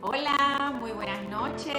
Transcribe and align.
Hola, 0.00 0.76
muy 0.78 0.92
buenas 0.92 1.28
noches. 1.28 1.74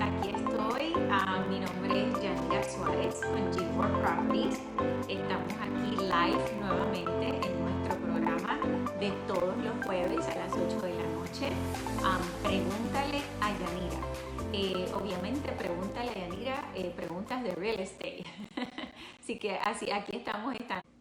Aquí 0.00 0.30
estoy. 0.30 0.94
Ah, 1.12 1.44
mi 1.48 1.60
nombre 1.60 2.08
es 2.08 2.20
Yanira 2.20 2.60
Suárez 2.64 3.20
con 3.20 3.52
G4 3.52 4.00
Properties. 4.00 4.60
Estamos 5.08 5.52
aquí 5.60 5.96
live 5.96 6.60
nuevamente 6.60 7.46
en 7.46 7.62
nuestro 7.62 7.96
programa 7.98 8.58
de 8.98 9.10
todos 9.28 9.56
los 9.58 9.86
jueves 9.86 10.26
a 10.26 10.34
las 10.40 10.52
8 10.52 10.80
de 10.80 10.94
la 10.94 11.06
noche. 11.10 11.52
Ah, 12.02 12.18
pregúntale 12.42 13.22
a 13.40 13.50
Yanira. 13.52 14.00
Eh, 14.52 14.92
obviamente, 14.92 15.52
pregúntale 15.52 16.10
a 16.10 16.14
Yanira 16.14 16.68
eh, 16.74 16.92
preguntas 16.96 17.44
de 17.44 17.54
real 17.54 17.78
estate. 17.78 18.24
así 19.20 19.38
que 19.38 19.56
así, 19.58 19.88
aquí 19.92 20.16
estamos. 20.16 20.56
Estamos 20.56 20.91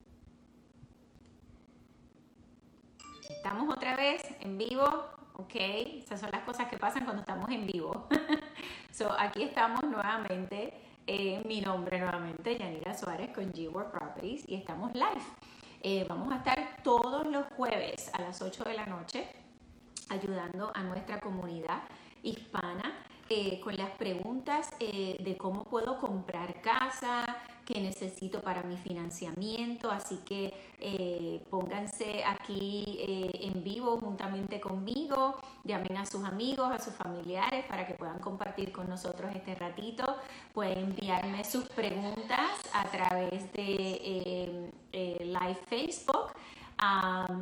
ok. 5.52 6.02
Esas 6.04 6.20
son 6.20 6.32
las 6.32 6.44
cosas 6.44 6.68
que 6.68 6.78
pasan 6.78 7.04
cuando 7.04 7.22
estamos 7.22 7.50
en 7.50 7.66
vivo. 7.68 8.08
so, 8.92 9.12
aquí 9.12 9.44
estamos 9.44 9.84
nuevamente. 9.84 10.74
Eh, 11.08 11.42
mi 11.46 11.62
nombre 11.62 12.00
nuevamente, 12.00 12.58
Yanira 12.58 12.96
Suárez 12.98 13.32
con 13.34 13.52
G-World 13.52 13.92
Properties 13.92 14.48
y 14.48 14.56
estamos 14.56 14.94
live. 14.94 15.22
Eh, 15.82 16.06
vamos 16.08 16.32
a 16.32 16.38
estar 16.38 16.78
todos 16.84 17.26
los 17.26 17.48
jueves 17.58 18.12
a 18.14 18.22
las 18.22 18.42
8 18.42 18.64
de 18.64 18.74
la 18.76 18.86
noche 18.86 19.28
ayudando 20.10 20.72
a 20.76 20.84
nuestra 20.84 21.20
comunidad 21.20 21.82
hispana 22.22 23.04
eh, 23.30 23.60
con 23.62 23.76
las 23.76 23.90
preguntas 23.92 24.70
de 24.80 25.36
cómo 25.40 25.64
puedo 25.64 25.98
comprar 25.98 26.62
casa, 26.62 27.38
que 27.66 27.80
necesito 27.80 28.42
para 28.42 28.64
mi 28.64 28.76
financiamiento, 28.78 29.92
así 29.92 30.18
que 30.26 30.54
eh, 30.80 31.44
pónganse 31.50 32.24
aquí 32.26 32.98
eh, 33.00 33.32
en 33.42 33.64
vivo 33.64 34.00
juntamente 34.00 34.60
conmigo, 34.60 35.40
llamen 35.64 35.98
a 35.98 36.06
sus 36.06 36.24
amigos, 36.24 36.72
a 36.72 36.80
sus 36.80 36.94
familiares 36.94 37.66
para 37.66 37.88
que 37.88 37.94
puedan 37.94 38.20
compartir 38.20 38.72
con 38.72 38.90
nosotros 38.90 39.32
este 39.36 39.56
ratito, 39.56 40.18
pueden 40.54 40.80
enviarme 40.80 41.44
sus 41.44 41.66
preguntas 41.66 42.50
a 42.74 42.86
través 42.90 43.52
de 43.54 44.72
eh, 44.92 45.18
live 45.20 45.60
Facebook. 45.68 46.32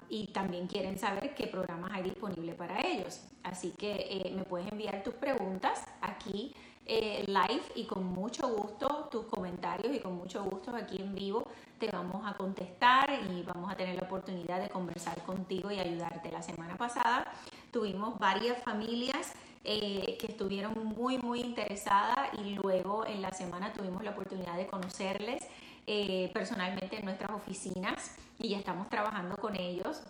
y 0.09 0.27
también 0.27 0.67
quieren 0.67 0.97
saber 0.99 1.33
qué 1.35 1.47
programas 1.47 1.91
hay 1.93 2.03
disponible 2.03 2.53
para 2.53 2.81
ellos. 2.85 3.21
Así 3.43 3.71
que 3.71 4.07
eh, 4.09 4.33
me 4.35 4.43
puedes 4.43 4.69
enviar 4.71 5.03
tus 5.03 5.13
preguntas 5.13 5.81
aquí 6.01 6.53
live 6.85 7.61
y 7.75 7.85
con 7.85 8.03
mucho 8.03 8.49
gusto 8.49 9.07
tus 9.09 9.25
comentarios 9.27 9.95
y 9.95 9.99
con 9.99 10.15
mucho 10.15 10.43
gusto 10.43 10.75
aquí 10.75 10.97
en 10.97 11.15
vivo 11.15 11.47
te 11.79 11.89
vamos 11.89 12.29
a 12.29 12.33
contestar 12.33 13.09
y 13.29 13.43
vamos 13.43 13.71
a 13.71 13.75
tener 13.75 13.95
la 13.95 14.01
oportunidad 14.01 14.59
de 14.59 14.67
conversar 14.67 15.21
contigo 15.23 15.71
y 15.71 15.79
ayudarte. 15.79 16.31
La 16.31 16.41
semana 16.41 16.75
pasada 16.75 17.31
tuvimos 17.71 18.19
varias 18.19 18.61
familias 18.61 19.33
eh, 19.63 20.17
que 20.19 20.25
estuvieron 20.25 20.73
muy, 20.83 21.19
muy 21.19 21.39
interesadas 21.39 22.29
y 22.43 22.55
luego 22.55 23.05
en 23.05 23.21
la 23.21 23.31
semana 23.31 23.71
tuvimos 23.71 24.03
la 24.03 24.09
oportunidad 24.09 24.57
de 24.57 24.65
conocerles 24.65 25.47
eh, 25.85 26.31
personalmente 26.33 26.97
en 26.97 27.05
nuestras 27.05 27.29
oficinas 27.29 28.15
y 28.39 28.49
ya 28.49 28.57
estamos 28.57 28.89
trabajando 28.89 29.37
con 29.37 29.55
ellos. 29.55 30.01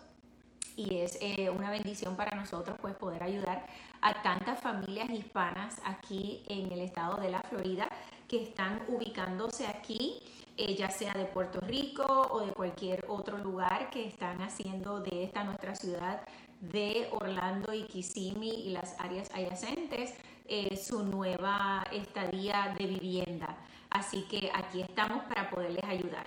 Y 0.74 0.96
es 0.96 1.18
eh, 1.20 1.50
una 1.50 1.68
bendición 1.68 2.16
para 2.16 2.34
nosotros 2.34 2.78
pues 2.80 2.94
poder 2.94 3.22
ayudar 3.22 3.66
a 4.00 4.22
tantas 4.22 4.58
familias 4.58 5.10
hispanas 5.10 5.82
aquí 5.84 6.42
en 6.48 6.72
el 6.72 6.80
estado 6.80 7.20
de 7.20 7.30
la 7.30 7.42
Florida 7.42 7.90
que 8.28 8.42
están 8.42 8.80
ubicándose 8.88 9.66
aquí 9.66 10.22
ya 10.56 10.90
sea 10.90 11.12
de 11.14 11.24
Puerto 11.24 11.60
Rico 11.60 12.04
o 12.30 12.46
de 12.46 12.52
cualquier 12.52 13.04
otro 13.08 13.38
lugar 13.38 13.90
que 13.90 14.06
están 14.06 14.40
haciendo 14.42 15.00
de 15.00 15.24
esta 15.24 15.44
nuestra 15.44 15.74
ciudad 15.74 16.20
de 16.62 17.08
Orlando 17.10 17.74
y 17.74 17.82
Kissimmee 17.82 18.48
y 18.48 18.70
las 18.70 18.98
áreas 19.00 19.30
adyacentes 19.34 20.14
eh, 20.46 20.76
su 20.76 21.04
nueva 21.04 21.84
estadía 21.92 22.74
de 22.78 22.86
vivienda. 22.86 23.56
Así 23.90 24.22
que 24.22 24.50
aquí 24.54 24.82
estamos 24.82 25.24
para 25.24 25.50
poderles 25.50 25.84
ayudar. 25.84 26.26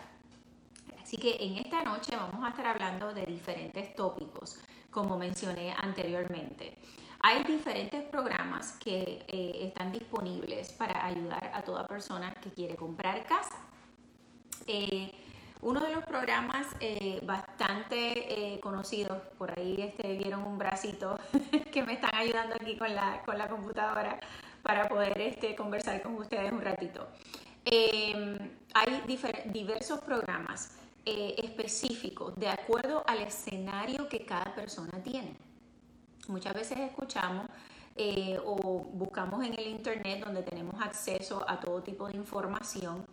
Así 1.02 1.18
que 1.18 1.38
en 1.40 1.58
esta 1.58 1.84
noche 1.84 2.16
vamos 2.16 2.44
a 2.44 2.50
estar 2.50 2.66
hablando 2.66 3.14
de 3.14 3.26
diferentes 3.26 3.96
tópicos, 3.96 4.60
como 4.92 5.18
mencioné 5.18 5.74
anteriormente. 5.78 6.78
Hay 7.22 7.44
diferentes 7.44 8.04
programas 8.04 8.74
que 8.74 9.26
eh, 9.28 9.68
están 9.68 9.92
disponibles 9.92 10.72
para 10.74 11.06
ayudar 11.06 11.52
a 11.54 11.62
toda 11.62 11.88
persona 11.88 12.34
que 12.34 12.50
quiere 12.52 12.76
comprar 12.76 13.24
casa. 13.26 13.56
Eh, 14.68 15.12
uno 15.66 15.80
de 15.80 15.96
los 15.96 16.06
programas 16.06 16.68
eh, 16.80 17.20
bastante 17.24 18.54
eh, 18.54 18.60
conocidos, 18.60 19.20
por 19.36 19.58
ahí 19.58 19.76
este, 19.80 20.16
vieron 20.16 20.44
un 20.46 20.60
bracito 20.60 21.18
que 21.74 21.82
me 21.82 21.94
están 21.94 22.14
ayudando 22.14 22.54
aquí 22.54 22.78
con 22.78 22.94
la, 22.94 23.24
con 23.26 23.36
la 23.36 23.48
computadora 23.48 24.20
para 24.62 24.88
poder 24.88 25.20
este, 25.20 25.56
conversar 25.56 26.04
con 26.04 26.14
ustedes 26.16 26.52
un 26.52 26.62
ratito. 26.62 27.08
Em, 27.66 28.38
hay 28.76 29.02
diversos 29.48 30.02
programas 30.02 30.78
eh, 31.04 31.34
específicos 31.40 32.36
de 32.36 32.48
acuerdo 32.48 33.04
al 33.08 33.24
escenario 33.24 34.08
que 34.08 34.24
cada 34.24 34.54
persona 34.54 35.02
tiene. 35.02 35.36
Muchas 36.28 36.54
veces 36.54 36.78
escuchamos 36.78 37.48
o 38.44 38.90
buscamos 38.92 39.46
en 39.46 39.54
el 39.54 39.68
internet 39.68 40.26
donde 40.26 40.44
tenemos 40.44 40.76
acceso 40.82 41.46
a 41.48 41.62
todo 41.62 41.82
tipo 41.82 42.10
de 42.10 42.18
información 42.18 43.06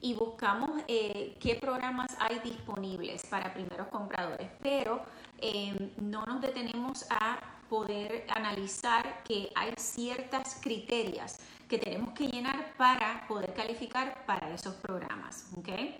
y 0.00 0.14
buscamos 0.14 0.70
eh, 0.88 1.36
qué 1.40 1.56
programas 1.56 2.16
hay 2.18 2.38
disponibles 2.40 3.26
para 3.26 3.52
primeros 3.52 3.88
compradores, 3.88 4.48
pero 4.62 5.02
em, 5.38 5.90
no 6.00 6.24
nos 6.26 6.40
detenemos 6.40 7.06
a 7.10 7.38
poder 7.68 8.26
analizar 8.34 9.22
que 9.22 9.50
hay 9.54 9.72
ciertas 9.76 10.58
criterias 10.60 11.38
que 11.68 11.78
tenemos 11.78 12.12
que 12.14 12.26
llenar 12.26 12.74
para 12.76 13.24
poder 13.28 13.54
calificar 13.54 14.24
para 14.26 14.52
esos 14.52 14.74
programas. 14.74 15.46
¿okay? 15.56 15.98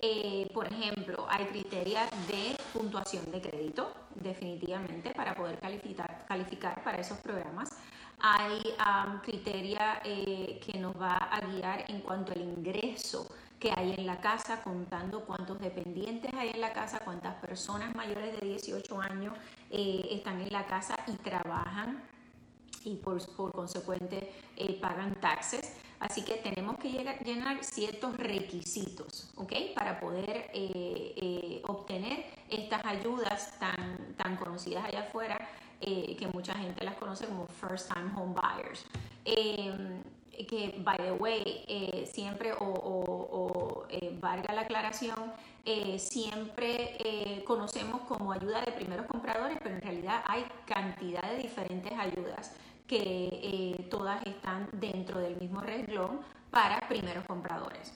Eh, 0.00 0.50
por 0.52 0.66
ejemplo, 0.66 1.26
hay 1.30 1.44
criterios 1.46 2.10
de 2.26 2.56
puntuación 2.72 3.30
de 3.30 3.40
crédito, 3.40 3.92
definitivamente, 4.16 5.12
para 5.14 5.32
poder 5.36 5.60
calificar, 5.60 6.24
calificar 6.26 6.82
para 6.82 6.98
esos 6.98 7.18
programas. 7.18 7.70
Hay 8.18 8.60
criterios 9.22 9.80
eh, 10.04 10.60
que 10.64 10.78
nos 10.78 11.00
va 11.00 11.16
a 11.16 11.40
guiar 11.40 11.84
en 11.88 12.00
cuanto 12.00 12.32
al 12.32 12.40
ingreso 12.40 13.28
que 13.62 13.72
hay 13.76 13.94
en 13.96 14.06
la 14.06 14.20
casa, 14.20 14.60
contando 14.60 15.24
cuántos 15.24 15.60
dependientes 15.60 16.34
hay 16.34 16.50
en 16.50 16.60
la 16.60 16.72
casa, 16.72 16.98
cuántas 16.98 17.36
personas 17.36 17.94
mayores 17.94 18.40
de 18.40 18.48
18 18.48 19.00
años 19.00 19.34
eh, 19.70 20.08
están 20.10 20.40
en 20.40 20.52
la 20.52 20.66
casa 20.66 20.96
y 21.06 21.12
trabajan 21.12 22.02
y 22.84 22.96
por, 22.96 23.24
por 23.36 23.52
consecuente 23.52 24.32
eh, 24.56 24.80
pagan 24.80 25.14
taxes. 25.20 25.76
Así 26.00 26.24
que 26.24 26.38
tenemos 26.38 26.76
que 26.78 26.90
llenar 27.24 27.62
ciertos 27.62 28.16
requisitos, 28.16 29.30
¿ok? 29.36 29.52
Para 29.76 30.00
poder 30.00 30.50
eh, 30.52 31.62
obtener 31.68 32.24
estas 32.50 32.84
ayudas 32.84 33.56
tan, 33.60 34.16
tan 34.16 34.34
conocidas 34.34 34.86
allá 34.86 35.02
afuera, 35.02 35.38
que 35.80 36.28
mucha 36.32 36.54
gente 36.54 36.84
las 36.84 36.94
conoce 36.94 37.26
como 37.26 37.46
first 37.46 37.92
time 37.92 38.10
home 38.16 38.34
buyers. 38.34 38.84
Que, 40.32 40.74
by 40.82 40.96
the 40.96 41.12
way, 41.12 41.64
eh, 41.68 42.10
siempre, 42.10 42.52
o, 42.58 43.84
eh, 43.90 44.16
valga 44.18 44.54
la 44.54 44.62
aclaración, 44.62 45.32
eh, 45.64 45.98
siempre 45.98 47.44
conocemos 47.46 48.00
como 48.02 48.32
ayuda 48.32 48.62
de 48.62 48.72
primeros 48.72 49.06
compradores, 49.06 49.58
pero 49.62 49.76
en 49.76 49.82
realidad 49.82 50.22
hay 50.26 50.44
cantidad 50.66 51.22
de 51.22 51.38
diferentes 51.38 51.92
ayudas 51.98 52.56
que 52.86 53.86
todas 53.90 54.24
están 54.26 54.68
dentro 54.72 55.20
del 55.20 55.36
mismo 55.36 55.60
renglón 55.60 56.20
para 56.50 56.80
primeros 56.88 57.24
compradores. 57.26 57.92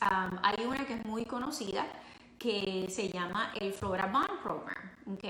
hay 0.00 0.64
una 0.66 0.84
que 0.86 0.94
es 0.94 1.04
muy 1.04 1.24
conocida 1.24 1.86
que 2.38 2.86
se 2.90 3.08
llama 3.08 3.52
el 3.60 3.72
Florida 3.72 4.06
Bond 4.06 4.42
Program, 4.42 4.90
¿ok? 5.14 5.24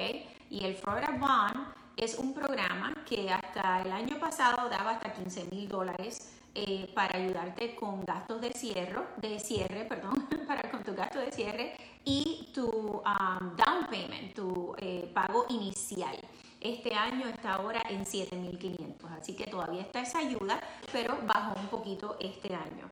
Y 0.49 0.65
el 0.65 0.75
Florida 0.75 1.11
Bond 1.21 1.82
es 2.05 2.19
un 2.19 2.35
programa 2.35 2.93
que 3.09 3.31
hasta 3.31 3.83
el 3.83 3.93
año 3.93 4.19
pasado 4.19 4.69
daba 4.69 4.93
hasta 4.93 5.13
15 5.13 5.45
mil 5.53 5.69
dólares 5.69 6.33
eh, 6.53 6.91
para 6.95 7.17
ayudarte 7.17 7.77
con 7.77 8.05
gastos 8.05 8.41
de 8.41 8.51
cierre, 8.53 9.01
de 9.19 9.39
cierre, 9.39 9.85
perdón, 9.85 10.29
para 10.49 10.69
con 10.69 10.83
tu 10.83 10.95
gasto 10.95 11.21
de 11.21 11.31
cierre 11.31 11.77
y 12.05 12.51
tu 12.53 12.67
um, 12.67 13.57
down 13.57 13.87
payment, 13.89 14.35
tu 14.35 14.75
eh, 14.79 15.11
pago 15.15 15.47
inicial. 15.49 16.17
Este 16.61 16.93
año 16.93 17.29
está 17.29 17.55
ahora 17.55 17.83
en 17.89 18.05
7.500, 18.05 19.19
así 19.19 19.37
que 19.37 19.47
todavía 19.47 19.83
está 19.83 20.01
esa 20.01 20.19
ayuda, 20.19 20.61
pero 20.93 21.17
bajó 21.25 21.59
un 21.59 21.69
poquito 21.69 22.17
este 22.19 22.53
año. 22.53 22.91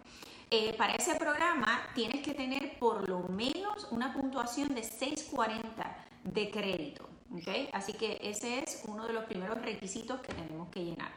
Eh, 0.53 0.75
para 0.77 0.95
ese 0.95 1.17
programa 1.17 1.81
tienes 1.95 2.23
que 2.23 2.35
tener 2.35 2.79
por 2.79 3.09
lo 3.09 3.21
menos 3.29 3.89
una 3.91 4.12
puntuación 4.12 4.75
de 4.75 4.85
640 4.85 6.10
de 6.25 6.51
crédito. 6.51 7.09
Así 7.73 7.93
que 7.93 8.19
ese 8.23 8.59
es 8.59 8.83
uno 8.87 9.07
de 9.07 9.13
los 9.13 9.25
primeros 9.25 9.61
requisitos 9.63 10.21
que 10.21 10.33
tenemos 10.35 10.69
que 10.69 10.85
llenar. 10.85 11.13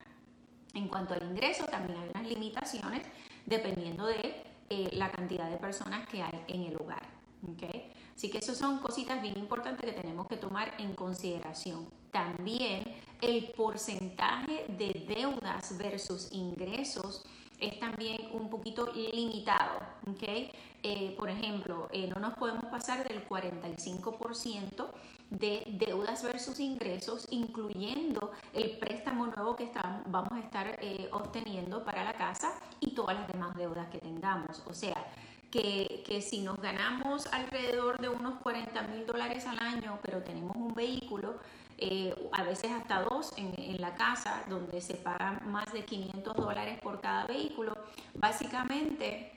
En 0.73 0.87
cuanto 0.87 1.13
al 1.13 1.23
ingreso, 1.23 1.65
también 1.65 1.99
hay 1.99 2.09
unas 2.09 2.27
limitaciones 2.27 3.03
dependiendo 3.45 4.05
de 4.05 4.43
eh, 4.69 4.89
la 4.93 5.11
cantidad 5.11 5.49
de 5.49 5.57
personas 5.57 6.07
que 6.07 6.21
hay 6.21 6.43
en 6.47 6.63
el 6.63 6.75
hogar. 6.75 7.03
¿okay? 7.51 7.91
Así 8.15 8.29
que 8.29 8.37
esas 8.37 8.57
son 8.57 8.79
cositas 8.79 9.21
bien 9.21 9.37
importantes 9.37 9.85
que 9.85 9.99
tenemos 9.99 10.27
que 10.27 10.37
tomar 10.37 10.73
en 10.77 10.93
consideración. 10.93 11.87
También 12.11 12.83
el 13.21 13.51
porcentaje 13.51 14.65
de 14.77 15.05
deudas 15.15 15.77
versus 15.77 16.31
ingresos 16.31 17.23
es 17.59 17.79
también 17.79 18.29
un 18.33 18.49
poquito 18.49 18.91
limitado. 18.93 19.79
¿okay? 20.11 20.51
Eh, 20.85 21.15
por 21.17 21.29
ejemplo, 21.29 21.87
eh, 21.91 22.07
no 22.07 22.19
nos 22.19 22.33
podemos 22.33 22.65
pasar 22.65 23.07
del 23.07 23.25
45% 23.27 24.89
de 25.29 25.63
deudas 25.67 26.21
versus 26.23 26.59
ingresos, 26.59 27.27
incluyendo 27.31 28.31
el 28.53 28.77
préstamo 28.77 29.27
nuevo 29.27 29.55
que 29.55 29.71
vamos 30.07 30.33
a 30.33 30.39
estar 30.39 30.77
eh, 30.81 31.07
obteniendo 31.11 31.83
para 31.83 32.03
la 32.03 32.13
casa 32.13 32.53
y 32.81 32.91
todas 32.91 33.17
las 33.17 33.27
demás 33.29 33.55
deudas 33.55 33.87
que 33.87 33.99
tengamos. 33.99 34.61
O 34.67 34.73
sea, 34.73 35.07
que, 35.49 36.03
que, 36.05 36.21
si 36.21 36.41
nos 36.41 36.59
ganamos 36.59 37.27
alrededor 37.27 37.99
de 38.01 38.09
unos 38.09 38.39
40 38.41 38.81
mil 38.83 39.05
dólares 39.05 39.45
al 39.45 39.59
año, 39.59 39.99
pero 40.01 40.21
tenemos 40.21 40.55
un 40.55 40.73
vehículo, 40.73 41.39
eh, 41.77 42.13
a 42.31 42.43
veces 42.43 42.71
hasta 42.71 43.01
dos 43.01 43.33
en, 43.37 43.81
la 43.81 43.95
casa, 43.95 44.43
donde 44.47 44.79
se 44.81 44.95
pagan 44.95 45.41
más 45.51 45.71
de 45.73 45.83
500 45.83 46.35
dólares 46.35 46.79
por 46.81 47.01
cada 47.01 47.25
vehículo, 47.25 47.75
básicamente 48.13 49.31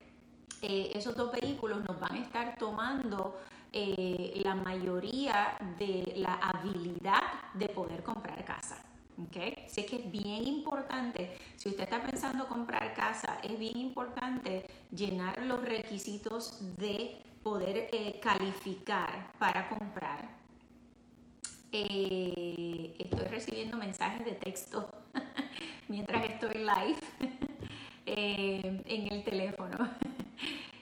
eh, 0.62 0.92
esos 0.94 1.16
dos 1.16 1.32
vehículos 1.32 1.84
nos 1.84 1.98
van 1.98 2.12
a 2.12 2.18
estar 2.20 2.56
tomando 2.58 3.38
eh, 3.72 4.40
la 4.44 4.54
mayoría 4.54 5.56
de 5.78 6.14
la 6.16 6.34
habilidad 6.34 7.22
de 7.54 7.68
poder 7.68 8.02
comprar 8.02 8.44
casa. 8.44 8.84
¿okay? 9.26 9.64
Sé 9.68 9.86
que 9.86 9.96
es 9.96 10.10
bien 10.10 10.46
importante, 10.46 11.36
si 11.56 11.70
usted 11.70 11.84
está 11.84 12.02
pensando 12.02 12.46
comprar 12.46 12.94
casa, 12.94 13.38
es 13.42 13.58
bien 13.58 13.78
importante 13.78 14.66
llenar 14.92 15.42
los 15.42 15.62
requisitos 15.62 16.76
de 16.76 17.22
poder 17.42 17.88
calificar 18.20 19.32
para 19.38 19.68
comprar 19.68 20.45
eh, 21.78 22.94
estoy 22.98 23.26
recibiendo 23.26 23.76
mensajes 23.76 24.24
de 24.24 24.32
texto 24.32 24.88
mientras 25.88 26.24
estoy 26.24 26.54
live 26.54 26.98
eh, 28.06 28.82
en 28.86 29.12
el 29.12 29.24
teléfono. 29.24 29.76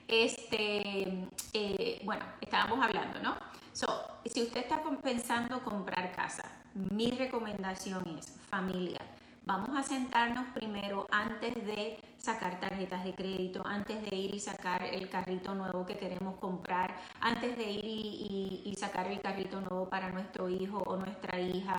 Este, 0.07 1.27
eh, 1.55 2.03
bueno, 2.05 2.25
estábamos 2.41 2.85
hablando, 2.85 3.21
¿no? 3.21 3.37
si 3.73 4.43
usted 4.43 4.61
está 4.61 4.81
pensando 5.03 5.61
comprar 5.65 6.13
casa, 6.13 6.45
mi 6.75 7.11
recomendación 7.11 8.19
es 8.19 8.27
familia 8.49 9.01
vamos 9.47 9.77
a 9.77 9.83
sentarnos 9.83 10.47
primero 10.55 11.07
antes 11.11 11.55
de 11.55 11.99
sacar 12.17 12.59
tarjetas 12.61 13.05
de 13.05 13.15
crédito, 13.15 13.63
antes 13.67 14.03
de 14.03 14.17
ir 14.17 14.35
y 14.35 14.41
sacar 14.41 14.83
el 14.83 15.11
carrito 15.11 15.55
nuevo 15.55 15.85
que 15.85 15.99
queremos 15.99 16.37
comprar, 16.39 16.97
antes 17.21 17.57
de 17.57 17.71
ir 17.71 17.85
y, 17.85 18.75
sacar 18.79 19.07
el 19.07 19.21
carrito 19.21 19.61
nuevo 19.61 19.89
para 19.89 20.11
nuestro 20.11 20.49
hijo 20.49 20.79
o 20.79 20.97
nuestra 20.97 21.39
hija, 21.41 21.77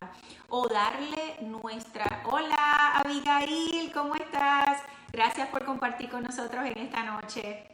o 0.48 0.66
darle 0.66 1.36
nuestra... 1.42 2.22
Hola 2.24 2.98
Abigail, 2.98 3.92
¿cómo 3.92 4.14
estás? 4.14 4.82
Gracias 5.12 5.48
por 5.48 5.64
compartir 5.64 6.08
con 6.08 6.22
nosotros 6.22 6.64
en 6.64 6.78
esta 6.78 7.04
noche. 7.04 7.64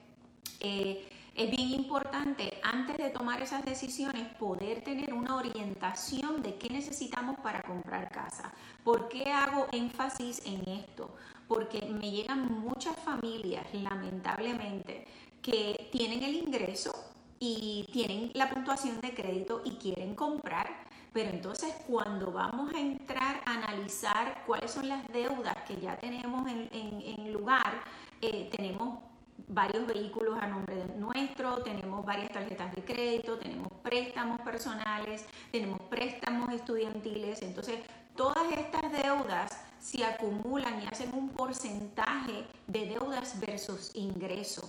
Eh, 0.60 1.08
es 1.34 1.50
bien 1.50 1.70
importante 1.70 2.61
antes 2.62 2.99
de 2.99 3.11
tomar 3.11 3.40
esas 3.40 3.64
decisiones 3.64 4.26
poder 4.38 4.82
tener 4.82 5.14
una 5.14 5.37
orientación 5.37 6.43
de 6.43 6.56
qué 6.56 6.69
necesitamos 6.69 7.38
para 7.40 7.62
comprar 7.62 8.11
casa. 8.11 8.52
¿Por 8.84 9.08
qué 9.08 9.32
hago 9.32 9.67
énfasis 9.73 10.43
en 10.44 10.69
esto? 10.69 11.14
Porque 11.49 11.82
me 11.82 12.11
llegan 12.11 12.61
muchas 12.61 12.96
familias, 12.96 13.67
lamentablemente, 13.73 15.06
que 15.40 15.88
tienen 15.90 16.23
el 16.23 16.34
ingreso 16.34 16.93
y 17.40 17.88
tienen 17.93 18.31
la 18.34 18.50
puntuación 18.50 19.00
de 19.00 19.14
crédito 19.14 19.62
y 19.64 19.73
quieren 19.73 20.14
comprar, 20.14 20.69
pero 21.12 21.31
entonces 21.31 21.75
cuando 21.88 22.31
vamos 22.31 22.73
a 22.73 22.79
entrar 22.79 23.40
a 23.44 23.55
analizar 23.55 24.44
cuáles 24.46 24.70
son 24.70 24.88
las 24.88 25.08
deudas 25.08 25.56
que 25.67 25.81
ya 25.81 25.96
tenemos 25.96 26.46
en, 26.49 27.32
lugar, 27.32 27.82
eh, 28.20 28.49
tenemos 28.56 29.00
varios 29.48 29.86
vehículos 29.86 30.38
a 30.40 30.46
nombre 30.46 30.76
de 30.76 30.94
nuestro, 30.96 31.62
tenemos 31.62 32.04
varias 32.04 32.30
tarjetas 32.30 32.74
de 32.74 32.84
crédito, 32.84 33.38
tenemos 33.38 33.72
préstamos 33.82 34.40
personales, 34.40 35.26
tenemos 35.50 35.80
préstamos 35.82 36.52
estudiantiles, 36.52 37.42
entonces 37.42 37.80
todas 38.16 38.50
estas 38.52 38.92
deudas 38.92 39.50
se 39.78 40.04
acumulan 40.04 40.82
y 40.82 40.86
hacen 40.86 41.12
un 41.14 41.30
porcentaje 41.30 42.46
de 42.66 42.86
deudas 42.86 43.40
versus 43.40 43.90
ingreso. 43.94 44.62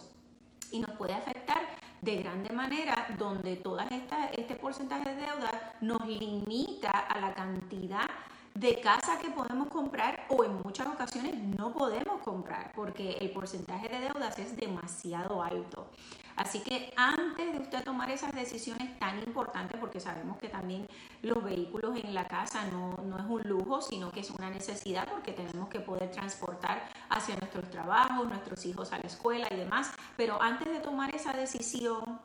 Y 0.71 0.79
nos 0.79 0.91
puede 0.91 1.13
afectar 1.13 1.61
de 2.01 2.17
grande 2.17 2.51
manera 2.53 3.07
donde 3.17 3.55
todo 3.55 3.79
este 4.35 4.55
porcentaje 4.55 5.13
de 5.13 5.21
deudas 5.21 5.53
nos 5.81 6.05
limita 6.07 6.89
a 6.89 7.19
la 7.19 7.33
cantidad 7.33 8.09
de 8.55 8.79
casa 8.81 9.17
que 9.19 9.29
podemos 9.29 9.67
comprar 9.67 10.27
o 10.29 10.43
en 10.43 10.61
muchas 10.63 10.87
ocasiones 10.87 11.35
no 11.35 11.73
podemos 11.73 12.21
comprar 12.21 12.71
porque 12.75 13.13
el 13.13 13.31
porcentaje 13.31 13.89
de 13.89 13.99
deudas 13.99 14.37
es 14.37 14.55
demasiado 14.55 15.41
alto. 15.41 15.89
Así 16.35 16.61
que 16.61 16.91
antes 16.95 17.53
de 17.53 17.59
usted 17.59 17.83
tomar 17.83 18.09
esas 18.09 18.31
decisiones 18.31 18.97
tan 18.99 19.19
importantes, 19.19 19.79
porque 19.79 19.99
sabemos 19.99 20.37
que 20.37 20.49
también 20.49 20.87
los 21.21 21.43
vehículos 21.43 21.97
en 22.03 22.13
la 22.13 22.27
casa 22.27 22.65
no, 22.71 22.97
no, 23.03 23.17
es 23.19 23.25
un 23.25 23.41
lujo, 23.43 23.81
sino 23.81 24.11
que 24.11 24.21
es 24.21 24.31
una 24.31 24.49
necesidad 24.49 25.07
porque 25.07 25.33
tenemos 25.33 25.69
que 25.69 25.79
poder 25.79 26.09
transportar 26.11 26.89
hacia 27.09 27.35
nuestros 27.35 27.69
trabajos, 27.69 28.27
nuestros 28.27 28.65
hijos 28.65 28.91
a 28.93 28.97
la 28.97 29.05
escuela 29.05 29.47
y 29.51 29.55
demás. 29.55 29.91
Pero 30.17 30.41
antes 30.41 30.67
de 30.71 30.79
tomar 30.79 31.13
esa 31.13 31.33
decisión 31.33 32.19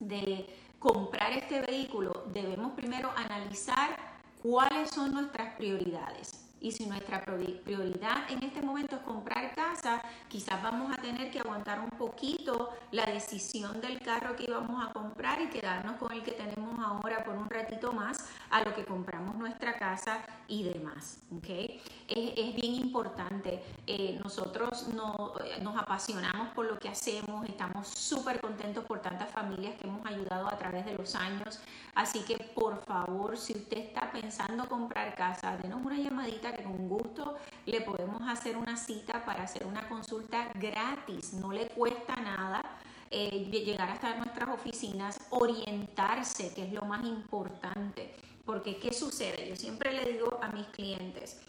de 0.00 0.46
comprar 0.78 1.32
este 1.32 1.60
vehículo, 1.60 2.24
debemos 2.32 2.72
primero 2.72 3.10
analizar 3.16 4.17
cuáles 4.42 4.90
son 4.90 5.12
nuestras 5.12 5.56
prioridades. 5.56 6.47
Y 6.60 6.72
si 6.72 6.86
nuestra 6.86 7.24
prioridad 7.24 8.30
en 8.30 8.42
este 8.42 8.62
momento 8.62 8.96
es 8.96 9.02
comprar 9.02 9.54
casa, 9.54 10.02
quizás 10.28 10.62
vamos 10.62 10.92
a 10.92 11.00
tener 11.00 11.30
que 11.30 11.40
aguantar 11.40 11.80
un 11.80 11.90
poquito 11.90 12.70
la 12.90 13.06
decisión 13.06 13.80
del 13.80 14.00
carro 14.00 14.34
que 14.36 14.44
íbamos 14.44 14.84
a 14.84 14.92
comprar 14.92 15.40
y 15.40 15.48
quedarnos 15.48 15.96
con 15.96 16.12
el 16.12 16.22
que 16.22 16.32
tenemos 16.32 16.78
ahora 16.78 17.24
por 17.24 17.36
un 17.36 17.48
ratito 17.48 17.92
más 17.92 18.18
a 18.50 18.62
lo 18.62 18.74
que 18.74 18.84
compramos 18.84 19.36
nuestra 19.36 19.78
casa 19.78 20.20
y 20.48 20.64
demás. 20.64 21.18
¿okay? 21.36 21.80
Es, 22.08 22.54
bien 22.54 22.74
importante. 22.74 23.62
Eh, 23.86 24.18
nosotros 24.22 24.88
no, 24.88 25.34
nos 25.62 25.76
apasionamos 25.76 26.48
por 26.54 26.66
lo 26.66 26.78
que 26.78 26.88
hacemos, 26.88 27.46
estamos 27.48 27.88
súper 27.88 28.40
contentos 28.40 28.84
por 28.84 29.00
tantas 29.00 29.30
familias 29.30 29.74
que 29.76 29.86
hemos 29.86 30.04
ayudado 30.06 30.48
a 30.48 30.58
través 30.58 30.84
de 30.86 30.94
los 30.94 31.14
años. 31.14 31.60
Así 31.94 32.20
que 32.20 32.36
por 32.54 32.82
favor, 32.84 33.36
si 33.36 33.52
usted 33.52 33.78
está 33.78 34.10
pensando 34.10 34.68
comprar 34.68 35.14
casa, 35.14 35.56
denos 35.56 35.84
una 35.84 35.98
llamadita 35.98 36.47
que 36.54 36.62
con 36.62 36.88
gusto 36.88 37.36
le 37.66 37.80
podemos 37.80 38.22
hacer 38.28 38.56
una 38.56 38.76
cita 38.76 39.24
para 39.24 39.44
hacer 39.44 39.66
una 39.66 39.88
consulta 39.88 40.50
gratis, 40.54 41.34
no 41.34 41.52
le 41.52 41.68
cuesta 41.68 42.16
nada. 42.16 42.62
Eh, 43.10 43.48
llegar 43.50 43.88
hasta 43.88 44.16
nuestras 44.16 44.50
oficinas, 44.50 45.18
orientarse, 45.30 46.52
que 46.52 46.64
es 46.64 46.72
lo 46.72 46.82
más 46.82 47.04
importante. 47.04 48.14
Porque, 48.44 48.78
¿qué 48.78 48.92
sucede? 48.92 49.48
Yo 49.48 49.56
siempre 49.56 49.92
le 49.92 50.12
digo 50.12 50.38
a 50.42 50.48
mis 50.48 50.66
clientes, 50.68 51.40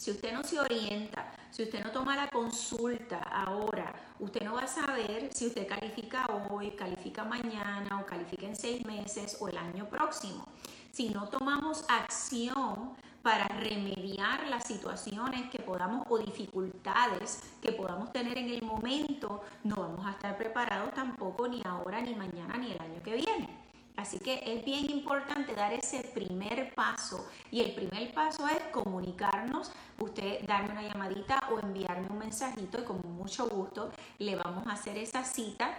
si 0.00 0.10
usted 0.12 0.32
no 0.32 0.42
se 0.42 0.58
orienta, 0.58 1.30
si 1.50 1.62
usted 1.62 1.84
no 1.84 1.90
toma 1.90 2.16
la 2.16 2.28
consulta 2.28 3.18
ahora, 3.18 3.92
usted 4.18 4.42
no 4.42 4.54
va 4.54 4.62
a 4.62 4.66
saber 4.66 5.28
si 5.30 5.48
usted 5.48 5.66
califica 5.66 6.26
hoy, 6.48 6.70
califica 6.70 7.22
mañana 7.22 8.00
o 8.00 8.06
califica 8.06 8.46
en 8.46 8.56
seis 8.56 8.82
meses 8.86 9.36
o 9.40 9.48
el 9.48 9.58
año 9.58 9.88
próximo. 9.90 10.46
Si 10.90 11.10
no 11.10 11.28
tomamos 11.28 11.84
acción 11.86 12.96
para 13.22 13.46
remediar 13.48 14.46
las 14.48 14.64
situaciones 14.64 15.50
que 15.50 15.58
podamos 15.58 16.06
o 16.08 16.18
dificultades 16.18 17.40
que 17.60 17.72
podamos 17.72 18.12
tener 18.12 18.38
en 18.38 18.48
el 18.50 18.62
momento, 18.62 19.42
no 19.64 19.76
vamos 19.76 20.06
a 20.06 20.12
estar 20.12 20.36
preparados 20.38 20.94
tampoco 20.94 21.46
ni 21.48 21.62
ahora, 21.64 22.00
ni 22.00 22.14
mañana, 22.14 22.56
ni 22.56 22.72
el 22.72 22.80
año 22.80 23.02
que 23.02 23.14
viene. 23.14 23.60
Así 23.96 24.18
que 24.18 24.42
es 24.46 24.64
bien 24.64 24.90
importante 24.90 25.54
dar 25.54 25.74
ese 25.74 26.02
primer 26.14 26.74
paso 26.74 27.28
y 27.50 27.60
el 27.60 27.74
primer 27.74 28.14
paso 28.14 28.48
es 28.48 28.62
comunicarnos, 28.72 29.70
usted 29.98 30.46
darme 30.46 30.70
una 30.70 30.82
llamadita 30.82 31.38
o 31.52 31.58
enviarme 31.58 32.06
un 32.08 32.18
mensajito 32.18 32.80
y 32.80 32.84
con 32.84 33.00
mucho 33.14 33.46
gusto 33.48 33.90
le 34.18 34.36
vamos 34.36 34.66
a 34.66 34.72
hacer 34.72 34.96
esa 34.96 35.22
cita, 35.22 35.78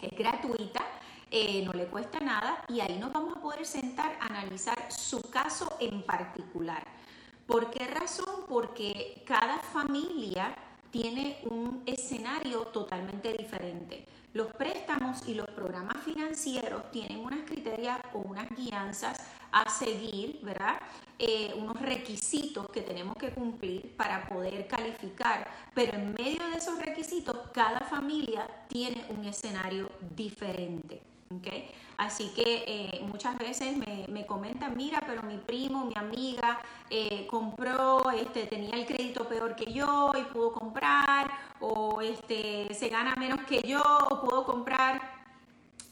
es 0.00 0.16
gratuita. 0.16 0.84
Eh, 1.30 1.62
no 1.64 1.72
le 1.72 1.86
cuesta 1.86 2.20
nada 2.20 2.64
y 2.68 2.80
ahí 2.80 2.98
nos 2.98 3.12
vamos 3.12 3.36
a 3.36 3.40
poder 3.40 3.66
sentar 3.66 4.16
a 4.20 4.26
analizar 4.26 4.90
su 4.90 5.20
caso 5.22 5.76
en 5.78 6.02
particular. 6.02 6.86
¿Por 7.46 7.70
qué 7.70 7.86
razón? 7.86 8.44
Porque 8.48 9.22
cada 9.26 9.58
familia 9.58 10.54
tiene 10.90 11.38
un 11.50 11.82
escenario 11.86 12.62
totalmente 12.66 13.32
diferente. 13.32 14.06
Los 14.32 14.48
préstamos 14.54 15.26
y 15.26 15.34
los 15.34 15.48
programas 15.50 16.02
financieros 16.04 16.90
tienen 16.90 17.18
unas 17.18 17.40
criterias 17.46 17.98
o 18.12 18.18
unas 18.18 18.48
guianzas 18.50 19.18
a 19.50 19.68
seguir, 19.70 20.40
¿verdad? 20.42 20.78
Eh, 21.18 21.54
unos 21.56 21.80
requisitos 21.80 22.68
que 22.70 22.82
tenemos 22.82 23.16
que 23.16 23.30
cumplir 23.30 23.96
para 23.96 24.26
poder 24.28 24.66
calificar, 24.66 25.50
pero 25.74 25.94
en 25.94 26.12
medio 26.12 26.46
de 26.50 26.58
esos 26.58 26.78
requisitos 26.78 27.36
cada 27.52 27.80
familia 27.80 28.46
tiene 28.68 29.04
un 29.10 29.24
escenario 29.24 29.90
diferente. 30.14 31.07
¿Okay? 31.30 31.70
Así 31.96 32.32
que 32.34 32.64
eh, 32.66 33.00
muchas 33.02 33.36
veces 33.38 33.76
me, 33.76 34.24
comentan, 34.26 34.76
mira, 34.76 35.00
pero 35.04 35.22
mi 35.22 35.36
primo, 35.38 35.84
mi 35.84 35.94
amiga 35.96 36.60
eh, 36.90 37.26
compró, 37.28 38.10
este, 38.10 38.46
tenía 38.46 38.76
el 38.76 38.86
crédito 38.86 39.26
peor 39.28 39.56
que 39.56 39.72
yo 39.72 40.12
y 40.16 40.22
pudo 40.32 40.52
comprar, 40.52 41.28
o 41.60 42.00
este, 42.00 42.72
se 42.72 42.88
gana 42.88 43.16
menos 43.16 43.40
que 43.42 43.62
yo 43.62 43.82
o 44.10 44.20
pudo 44.20 44.44
comprar. 44.44 45.18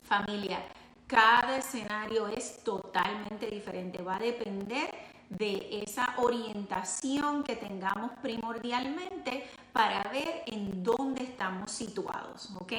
Familia, 0.04 0.60
cada 1.08 1.56
escenario 1.56 2.28
es 2.28 2.62
totalmente 2.62 3.46
diferente, 3.48 4.00
va 4.02 4.16
a 4.16 4.20
depender 4.20 5.15
de 5.30 5.82
esa 5.82 6.14
orientación 6.18 7.42
que 7.42 7.56
tengamos 7.56 8.12
primordialmente 8.22 9.48
para 9.72 10.04
ver 10.10 10.42
en 10.46 10.82
dónde 10.82 11.24
estamos 11.24 11.70
situados, 11.70 12.50
¿ok? 12.58 12.72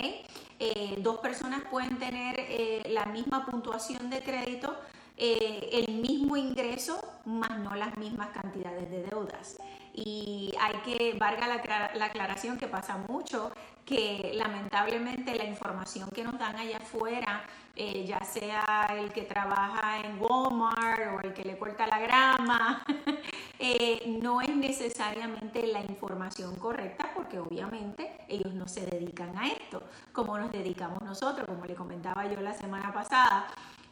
Eh, 0.60 0.96
dos 1.00 1.18
personas 1.20 1.62
pueden 1.70 1.98
tener 1.98 2.36
eh, 2.40 2.84
la 2.90 3.06
misma 3.06 3.46
puntuación 3.46 4.10
de 4.10 4.22
crédito, 4.24 4.76
eh, 5.18 5.70
el 5.88 5.96
mismo 5.96 6.38
ingreso, 6.38 7.00
más 7.26 7.60
no 7.60 7.76
las 7.76 7.98
mismas 7.98 8.30
cantidades 8.30 8.90
de 8.90 9.04
deudas. 9.04 9.58
Y 9.94 10.54
hay 10.60 10.76
que, 10.86 11.18
valga 11.20 11.48
la, 11.48 11.92
la 11.96 12.06
aclaración 12.06 12.58
que 12.58 12.68
pasa 12.68 12.98
mucho, 13.08 13.52
que 13.88 14.32
lamentablemente 14.34 15.34
la 15.36 15.46
información 15.46 16.10
que 16.12 16.24
nos 16.24 16.38
dan 16.38 16.58
allá 16.58 16.78
afuera 16.78 17.44
eh, 17.74 18.06
ya 18.06 18.20
sea 18.24 18.88
el 19.00 19.14
que 19.14 19.22
trabaja 19.22 20.00
en 20.00 20.20
Walmart 20.20 21.16
o 21.16 21.22
el 21.22 21.34
que 21.34 21.44
le 21.44 21.58
corta 21.58 21.86
la 21.86 22.00
grama, 22.00 22.84
eh, 23.60 24.18
no 24.20 24.42
es 24.42 24.54
necesariamente 24.56 25.66
la 25.68 25.82
información 25.82 26.56
correcta 26.56 27.12
porque 27.16 27.40
obviamente 27.40 28.18
ellos 28.28 28.54
no 28.54 28.68
se 28.68 28.86
dedican 28.86 29.38
a 29.38 29.48
esto 29.48 29.84
como 30.12 30.38
nos 30.38 30.52
dedicamos 30.52 31.02
nosotros, 31.04 31.48
como 31.48 31.66
le 31.66 31.76
comentaba 31.76 32.26
yo 32.26 32.42
la 32.42 32.54
semana 32.54 32.92
pasada. 32.92 33.48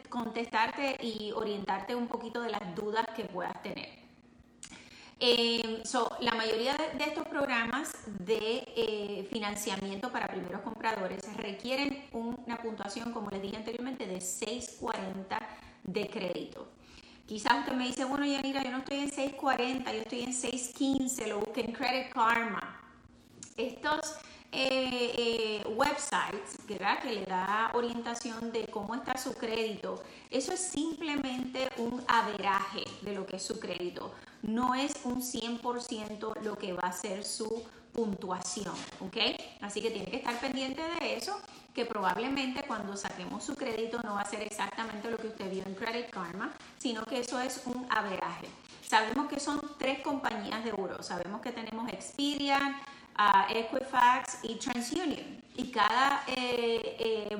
contestarte 0.08 0.96
y 1.04 1.32
orientarte 1.32 1.94
un 1.94 2.06
poquito 2.06 2.40
de 2.40 2.50
las 2.50 2.74
dudas 2.74 3.06
que 3.14 3.24
puedas 3.24 3.60
tener. 3.62 4.05
Eh, 5.18 5.82
la 6.20 6.32
mayoría 6.32 6.76
de, 6.76 7.04
estos 7.04 7.26
programas 7.26 7.90
de 8.18 8.64
eh, 8.76 9.26
financiamiento 9.30 10.12
para 10.12 10.28
primeros 10.28 10.60
compradores 10.60 11.22
requieren 11.38 12.04
una 12.12 12.58
puntuación, 12.58 13.12
como 13.12 13.30
les 13.30 13.40
dije 13.40 13.56
anteriormente, 13.56 14.06
de 14.06 14.20
640 14.20 15.38
de 15.84 16.08
crédito. 16.08 16.68
Quizás 17.24 17.60
usted 17.60 17.72
me 17.72 17.86
dice, 17.86 18.04
bueno, 18.04 18.26
Yanira, 18.26 18.62
yo 18.62 18.70
no 18.70 18.78
estoy 18.78 18.98
en 18.98 19.10
640, 19.10 19.92
yo 19.92 20.00
estoy 20.02 20.22
en 20.22 20.34
615, 20.34 21.26
lo 21.28 21.40
busqué 21.40 21.62
en 21.62 21.72
Credit 21.72 22.12
Karma. 22.12 22.80
Estos 23.56 24.16
eh, 24.52 25.64
websites 25.76 26.58
¿verdad? 26.68 27.00
que 27.00 27.12
le 27.12 27.24
da 27.24 27.70
orientación 27.72 28.52
de 28.52 28.66
cómo 28.66 28.94
está 28.94 29.16
su 29.16 29.34
crédito, 29.34 30.02
eso 30.30 30.52
es 30.52 30.60
simplemente 30.60 31.70
un 31.78 32.04
averaje 32.06 32.84
de 33.00 33.14
lo 33.14 33.24
que 33.24 33.36
es 33.36 33.42
su 33.42 33.58
crédito 33.58 34.12
no 34.46 34.74
es 34.74 34.94
un 35.04 35.22
100% 35.22 36.42
lo 36.42 36.56
que 36.56 36.72
va 36.72 36.88
a 36.88 36.92
ser 36.92 37.24
su 37.24 37.64
puntuación, 37.92 38.74
¿ok? 39.00 39.16
Así 39.62 39.80
que 39.80 39.90
tiene 39.90 40.10
que 40.10 40.18
estar 40.18 40.38
pendiente 40.38 40.82
de 41.00 41.16
eso, 41.16 41.40
que 41.74 41.86
probablemente 41.86 42.62
cuando 42.66 42.96
saquemos 42.96 43.44
su 43.44 43.54
crédito 43.54 44.00
no 44.02 44.14
va 44.14 44.20
a 44.20 44.24
ser 44.24 44.42
exactamente 44.42 45.10
lo 45.10 45.16
que 45.16 45.28
usted 45.28 45.50
vio 45.50 45.62
en 45.64 45.74
Credit 45.74 46.10
Karma, 46.10 46.52
sino 46.78 47.04
que 47.04 47.20
eso 47.20 47.40
es 47.40 47.62
un 47.66 47.86
averaje. 47.90 48.48
Sabemos 48.86 49.28
que 49.28 49.40
son 49.40 49.60
tres 49.78 50.00
compañías 50.00 50.62
de 50.62 50.70
euro, 50.70 51.02
sabemos 51.02 51.40
que 51.40 51.52
tenemos 51.52 51.88
Experian, 51.88 52.76
uh, 53.18 53.50
Equifax 53.52 54.38
y 54.44 54.54
TransUnion, 54.56 55.42
y 55.56 55.70
cada 55.70 56.22
eh, 56.28 56.96
eh, 56.98 57.36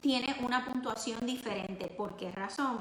tiene 0.00 0.36
una 0.40 0.64
puntuación 0.64 1.24
diferente. 1.24 1.86
¿Por 1.86 2.16
qué 2.16 2.30
razón? 2.30 2.80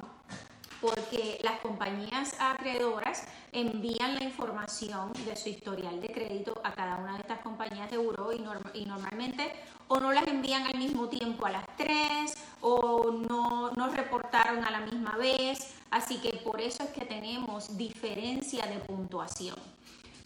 Porque 0.81 1.39
las 1.43 1.59
compañías 1.59 2.35
acreedoras 2.39 3.23
envían 3.51 4.15
la 4.15 4.23
información 4.23 5.11
de 5.25 5.35
su 5.35 5.49
historial 5.49 5.99
de 6.01 6.07
crédito 6.09 6.59
a 6.63 6.73
cada 6.73 6.97
una 6.97 7.13
de 7.13 7.21
estas 7.21 7.39
compañías 7.39 7.89
de 7.89 7.97
y, 7.97 8.79
y 8.79 8.85
normalmente 8.85 9.53
o 9.87 9.99
no 9.99 10.11
las 10.11 10.27
envían 10.27 10.65
al 10.65 10.77
mismo 10.77 11.07
tiempo 11.07 11.45
a 11.45 11.51
las 11.51 11.65
tres 11.77 12.35
o 12.61 13.11
no, 13.11 13.71
no 13.71 13.89
reportaron 13.89 14.63
a 14.63 14.71
la 14.71 14.81
misma 14.81 15.15
vez, 15.17 15.75
así 15.91 16.17
que 16.17 16.37
por 16.37 16.59
eso 16.59 16.83
es 16.83 16.89
que 16.89 17.05
tenemos 17.05 17.77
diferencia 17.77 18.65
de 18.65 18.79
puntuación. 18.79 19.55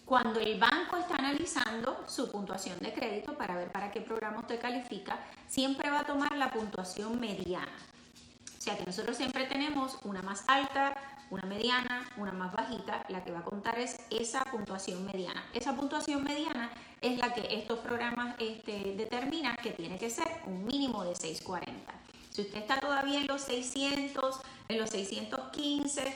Cuando 0.06 0.42
el 0.42 0.60
banco 0.60 0.98
está 0.98 1.16
analizando 1.16 2.04
su 2.08 2.30
puntuación 2.30 2.78
de 2.80 2.92
crédito 2.92 3.38
para 3.38 3.56
ver 3.56 3.72
para 3.72 3.92
qué 3.92 4.02
programa 4.02 4.40
usted 4.40 4.60
califica, 4.60 5.18
siempre 5.48 5.90
va 5.90 6.02
a 6.02 6.06
tomar 6.06 6.36
la 6.36 6.52
puntuación 6.52 7.18
mediana. 7.18 7.72
O 8.62 8.64
sea 8.64 8.78
que 8.78 8.86
nosotros 8.86 9.18
siempre 9.18 9.48
tenemos 9.48 9.98
una 10.04 10.22
más 10.22 10.44
alta, 10.48 10.96
una 11.32 11.42
mediana, 11.48 12.08
una 12.16 12.32
más 12.32 12.54
bajita. 12.54 13.04
La 13.10 13.24
que 13.24 13.32
va 13.32 13.40
a 13.40 13.44
contar 13.44 13.80
es 13.80 13.98
esa 14.12 14.44
puntuación 14.44 15.04
mediana. 15.04 15.44
Esa 15.52 15.76
puntuación 15.76 16.24
mediana 16.24 16.70
es 17.02 17.18
la 17.18 17.34
que 17.34 17.58
estos 17.58 17.80
programas 17.80 18.36
este, 18.38 18.94
determinan 18.96 19.56
que 19.64 19.72
tiene 19.72 19.98
que 19.98 20.12
ser 20.12 20.28
un 20.46 20.64
mínimo 20.64 21.04
de 21.04 21.16
640. 21.16 21.92
Si 22.30 22.44
usted 22.44 22.60
está 22.60 22.80
todavía 22.80 23.22
en 23.22 23.26
los 23.26 23.42
600, 23.42 24.42
en 24.68 24.78
los 24.78 24.92
615, 24.92 26.14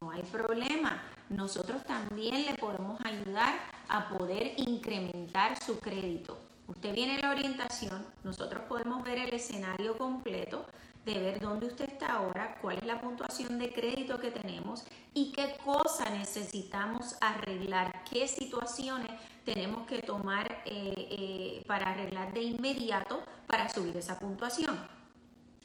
no 0.00 0.10
hay 0.10 0.22
problema. 0.22 1.02
Nosotros 1.28 1.84
también 1.84 2.46
le 2.46 2.54
podemos 2.54 2.98
ayudar 3.04 3.60
a 3.88 4.08
poder 4.08 4.54
incrementar 4.56 5.62
su 5.62 5.78
crédito. 5.80 6.38
Usted 6.66 6.94
viene 6.94 7.16
a 7.16 7.20
la 7.20 7.30
orientación, 7.32 8.06
nosotros 8.22 8.62
podemos 8.70 9.04
ver 9.04 9.18
el 9.18 9.34
escenario 9.34 9.98
completo 9.98 10.64
de 11.04 11.20
ver 11.20 11.40
dónde 11.40 11.66
usted 11.66 11.88
está 11.88 12.14
ahora, 12.14 12.56
cuál 12.62 12.78
es 12.78 12.86
la 12.86 13.00
puntuación 13.00 13.58
de 13.58 13.72
crédito 13.72 14.18
que 14.18 14.30
tenemos 14.30 14.84
y 15.12 15.32
qué 15.32 15.56
cosa 15.64 16.08
necesitamos 16.10 17.16
arreglar, 17.20 18.04
qué 18.10 18.26
situaciones 18.26 19.10
tenemos 19.44 19.86
que 19.86 20.00
tomar 20.00 20.62
eh, 20.64 20.94
eh, 20.96 21.64
para 21.66 21.90
arreglar 21.90 22.32
de 22.32 22.42
inmediato 22.42 23.22
para 23.46 23.68
subir 23.68 23.96
esa 23.96 24.18
puntuación. 24.18 24.78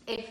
El, 0.06 0.24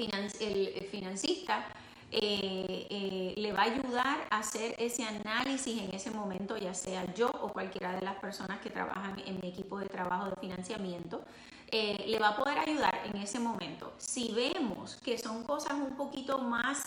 financista 0.91 1.67
eh, 2.11 3.35
le 3.37 3.53
va 3.53 3.61
a 3.61 3.65
ayudar 3.65 4.27
a 4.29 4.39
hacer 4.39 4.75
ese 4.79 5.05
análisis 5.05 5.81
en 5.81 5.95
ese 5.95 6.11
momento, 6.11 6.57
ya 6.57 6.75
sea 6.75 7.15
yo 7.15 7.29
o 7.29 7.53
cualquiera 7.53 7.95
de 7.95 8.03
las 8.03 8.17
personas 8.17 8.61
que 8.61 8.71
trabajan 8.71 9.19
en 9.25 9.39
mi 9.41 9.49
equipo 9.49 9.79
de 9.79 9.87
trabajo 9.87 10.31
de 10.31 10.37
financiamiento. 10.37 11.25
Eh, 11.71 12.07
le 12.09 12.19
va 12.19 12.29
a 12.29 12.37
poder 12.37 12.59
ayudar 12.59 13.03
en 13.05 13.21
ese 13.21 13.39
momento. 13.39 13.93
Si 13.99 14.33
vemos 14.33 14.97
que 15.05 15.19
son 15.19 15.45
cosas 15.45 15.75
un 15.75 15.97
poquito 15.97 16.39
más, 16.39 16.83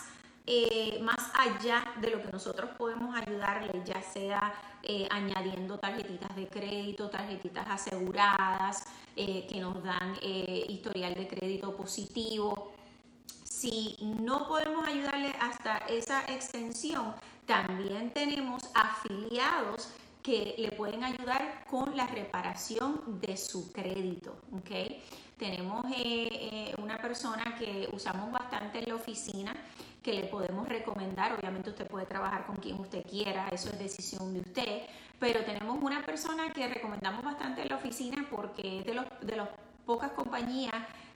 eh, 0.47 0.99
más 1.03 1.31
allá 1.35 1.83
de 2.01 2.09
lo 2.09 2.23
que 2.23 2.31
nosotros 2.31 2.71
podemos 2.79 3.15
ayudarle, 3.15 3.83
ya 3.85 4.01
sea 4.01 4.53
eh, 4.81 5.07
añadiendo 5.11 5.77
tarjetitas 5.77 6.35
de 6.35 6.47
crédito, 6.47 7.11
tarjetitas 7.11 7.67
aseguradas 7.69 8.83
que 9.15 9.57
nos 9.59 9.83
dan 9.83 10.15
historial 10.23 11.13
de 11.13 11.27
crédito 11.27 11.75
positivo. 11.75 12.71
Si 13.43 13.97
no 13.99 14.47
podemos 14.47 14.87
ayudarle 14.87 15.35
hasta 15.39 15.77
esa 15.89 16.21
extensión, 16.21 17.13
también 17.45 18.11
tenemos 18.13 18.63
afiliados 18.73 19.89
que 20.21 20.55
le 20.57 20.71
pueden 20.71 21.03
ayudar 21.03 21.65
con 21.69 21.95
la 21.95 22.07
reparación 22.07 23.19
de 23.21 23.37
su 23.37 23.71
crédito. 23.71 24.35
¿okay? 24.53 25.01
Tenemos 25.37 25.85
eh, 25.87 26.29
eh, 26.31 26.75
una 26.77 26.97
persona 26.97 27.55
que 27.57 27.89
usamos 27.91 28.31
bastante 28.31 28.79
en 28.79 28.89
la 28.89 28.95
oficina 28.95 29.55
que 30.03 30.13
le 30.13 30.23
podemos 30.23 30.67
recomendar. 30.67 31.33
Obviamente 31.33 31.69
usted 31.71 31.87
puede 31.87 32.05
trabajar 32.05 32.45
con 32.45 32.57
quien 32.57 32.79
usted 32.79 33.03
quiera, 33.03 33.49
eso 33.49 33.69
es 33.69 33.79
decisión 33.79 34.33
de 34.33 34.41
usted, 34.41 34.81
pero 35.19 35.43
tenemos 35.43 35.81
una 35.81 36.05
persona 36.05 36.51
que 36.53 36.67
recomendamos 36.67 37.23
bastante 37.23 37.61
en 37.61 37.69
la 37.69 37.75
oficina 37.77 38.27
porque 38.29 38.79
es 38.79 38.85
de, 38.85 38.93
los, 38.93 39.05
de 39.21 39.35
las 39.35 39.49
pocas 39.85 40.11
compañías 40.11 40.73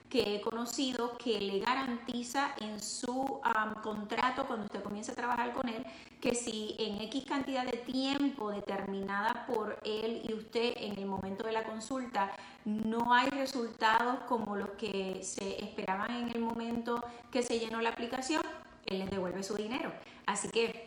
que 0.08 0.36
he 0.36 0.40
conocido 0.40 1.16
que 1.18 1.40
le 1.40 1.58
garantiza 1.60 2.54
en 2.58 2.80
su 2.80 3.40
contrato 3.82 4.46
cuando 4.46 4.66
usted 4.66 4.82
comienza 4.82 5.12
a 5.12 5.14
trabajar 5.14 5.52
con 5.52 5.68
él 5.68 5.84
que 6.20 6.34
si 6.34 6.74
en 6.78 7.00
X 7.02 7.24
cantidad 7.24 7.64
de 7.64 7.78
tiempo 7.78 8.50
determinada 8.50 9.46
por 9.46 9.78
él 9.84 10.22
y 10.28 10.34
usted 10.34 10.74
en 10.76 10.98
el 10.98 11.06
momento 11.06 11.46
de 11.46 11.52
la 11.52 11.64
consulta 11.64 12.32
no 12.64 13.12
hay 13.12 13.28
resultados 13.30 14.20
como 14.28 14.56
los 14.56 14.70
que 14.70 15.20
se 15.22 15.62
esperaban 15.62 16.10
en 16.10 16.28
el 16.30 16.40
momento 16.40 17.04
que 17.30 17.42
se 17.42 17.58
llenó 17.58 17.80
la 17.80 17.90
aplicación, 17.90 18.42
él 18.86 19.00
les 19.00 19.10
devuelve 19.10 19.42
su 19.42 19.54
dinero. 19.54 19.92
Así 20.26 20.48
que 20.48 20.85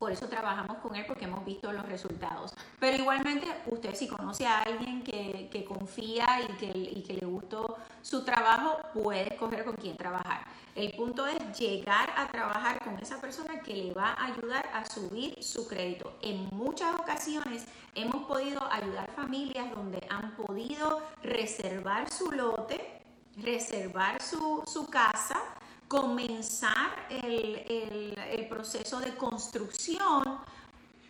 por 0.00 0.10
eso 0.10 0.28
trabajamos 0.28 0.78
con 0.78 0.96
él 0.96 1.04
porque 1.06 1.26
hemos 1.26 1.44
visto 1.44 1.70
los 1.70 1.84
resultados. 1.84 2.54
Pero 2.78 2.96
igualmente, 2.96 3.46
usted 3.66 3.94
si 3.94 4.08
conoce 4.08 4.46
a 4.46 4.62
alguien 4.62 5.02
que, 5.02 5.64
confía 5.68 6.26
y 6.40 7.02
que, 7.02 7.18
le 7.20 7.26
gustó 7.26 7.76
su 8.00 8.24
trabajo, 8.24 8.78
puede 8.94 9.28
escoger 9.34 9.62
con 9.62 9.76
quién 9.76 9.98
trabajar. 9.98 10.46
El 10.74 10.92
punto 10.92 11.26
es 11.26 11.36
llegar 11.58 12.08
a 12.16 12.28
trabajar 12.28 12.82
con 12.82 12.98
esa 12.98 13.20
persona 13.20 13.60
que 13.60 13.74
le 13.74 13.92
va 13.92 14.14
a 14.14 14.24
ayudar 14.24 14.70
a 14.72 14.86
subir 14.86 15.44
su 15.44 15.68
crédito. 15.68 16.16
En 16.22 16.48
muchas 16.50 16.98
ocasiones 16.98 17.66
hemos 17.94 18.26
podido 18.26 18.62
ayudar 18.72 19.10
familias 19.10 19.70
donde 19.70 20.00
han 20.08 20.34
podido 20.34 21.02
reservar 21.22 22.10
su 22.10 22.32
lote, 22.32 23.02
reservar 23.36 24.22
su 24.22 24.88
casa, 24.90 25.42
comenzar 25.90 27.08
el, 27.10 28.14
el, 28.16 28.46
proceso 28.46 29.00
de 29.00 29.16
construcción 29.16 30.22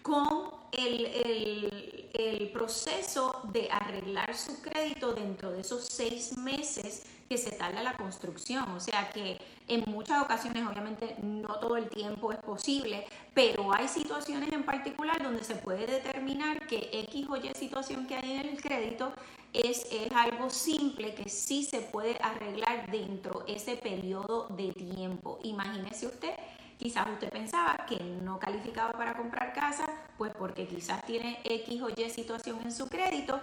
con 0.01 0.53
el, 0.73 2.09
el, 2.15 2.51
proceso 2.51 3.43
de 3.53 3.69
arreglar 3.71 4.35
su 4.35 4.63
crédito 4.63 5.13
dentro 5.13 5.53
de 5.53 5.61
esos 5.61 5.85
seis 5.85 6.35
meses 6.39 7.05
que 7.29 7.37
se 7.37 7.51
tarda 7.51 7.83
la 7.83 7.95
construcción. 7.95 8.71
O 8.71 8.81
sea 8.81 9.11
que 9.11 9.37
en 9.69 9.85
muchas 9.87 10.23
ocasiones, 10.23 10.67
obviamente 10.67 11.15
no 11.23 11.57
todo 11.57 11.77
el 11.77 11.91
tiempo 11.91 12.33
es 12.33 12.39
posible, 12.39 13.05
pero 13.35 13.75
hay 13.75 13.87
situaciones 13.87 14.51
en 14.51 14.65
particular 14.65 15.23
donde 15.23 15.45
se 15.45 15.57
puede 15.57 15.87
determinar 15.87 16.67
que 16.67 16.89
X 16.91 17.27
o 17.29 17.37
Y 17.37 17.51
situación 17.55 18.07
que 18.07 18.17
hay 18.17 18.33
en 18.33 18.49
el 18.49 18.63
crédito 18.63 19.13
es, 19.53 19.87
algo 20.15 20.51
simple 20.51 21.15
que 21.15 21.29
sí 21.29 21.65
se 21.65 21.81
puede 21.81 22.17
arreglar 22.21 22.91
dentro 22.91 23.41
de 23.41 23.55
ese 23.55 23.77
periodo 23.77 24.47
de 24.51 24.73
tiempo. 24.73 25.39
Imagínese 25.43 26.07
usted, 26.07 26.35
quizás 26.79 27.09
usted 27.09 27.31
pensaba 27.31 27.87
que 27.89 27.99
no 28.23 28.39
calificaba 28.39 28.93
para 28.93 29.17
comprar 29.17 29.53
casa, 29.53 29.87
pues 30.19 30.33
porque 30.39 30.67
quizás 30.67 31.05
tiene 31.05 31.41
X 31.45 31.83
o 31.83 31.89
Y 31.91 32.11
situación 32.11 32.61
en 32.63 32.73
su 32.73 32.89
crédito, 32.89 33.41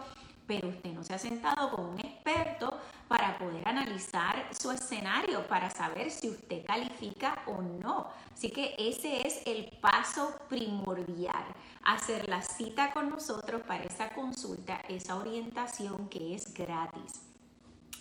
pero 0.48 0.70
usted 0.70 0.94
no 0.94 1.04
se 1.04 1.14
ha 1.14 1.20
sentado 1.20 1.72
con 1.72 1.86
un 1.86 2.00
experto 2.00 2.80
para 3.08 3.38
poder 3.38 3.68
analizar 3.68 4.48
su 4.58 4.72
escenario, 4.72 5.46
para 5.48 5.70
saber 5.70 6.10
si 6.10 6.30
usted 6.30 6.66
califica 6.66 7.44
o 7.46 7.62
no. 7.62 8.08
Así 8.34 8.50
que 8.50 8.76
ese 8.78 9.28
es 9.28 9.42
el 9.46 9.66
paso 9.82 10.38
primordial 10.50 11.46
hacer 11.84 12.28
la 12.28 12.42
cita 12.42 12.92
con 12.92 13.10
nosotros 13.10 13.62
para 13.62 13.84
esa 13.84 14.10
consulta, 14.10 14.82
esa 14.88 15.16
orientación 15.16 16.10
que 16.10 16.36
es 16.36 16.54
gratis. 16.54 17.22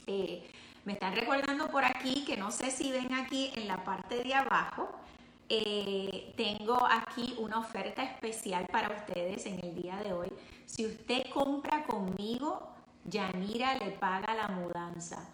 Eh, 0.07 0.49
me 0.85 0.93
están 0.93 1.15
recordando 1.17 1.69
por 1.69 1.85
aquí 1.85 2.25
que 2.25 2.37
no 2.37 2.53
sé 2.53 2.71
si 2.71 2.93
ven 2.93 3.13
aquí 3.13 3.51
en 3.57 3.67
la 3.67 3.83
parte 3.85 4.23
de 4.23 4.35
abajo, 4.35 4.89
eh, 5.49 6.33
tengo 6.37 6.79
aquí 6.91 7.35
una 7.39 7.59
oferta 7.59 8.03
especial 8.03 8.67
para 8.67 8.95
ustedes 8.95 9.47
en 9.47 9.65
el 9.65 9.75
día 9.75 9.97
de 9.97 10.13
hoy. 10.13 10.33
Si 10.65 10.87
usted 10.87 11.27
compra 11.33 11.85
conmigo, 11.85 12.73
Yanira 13.05 13.75
le 13.77 13.93
paga 13.93 14.35
la 14.35 14.49
mudanza. 14.49 15.29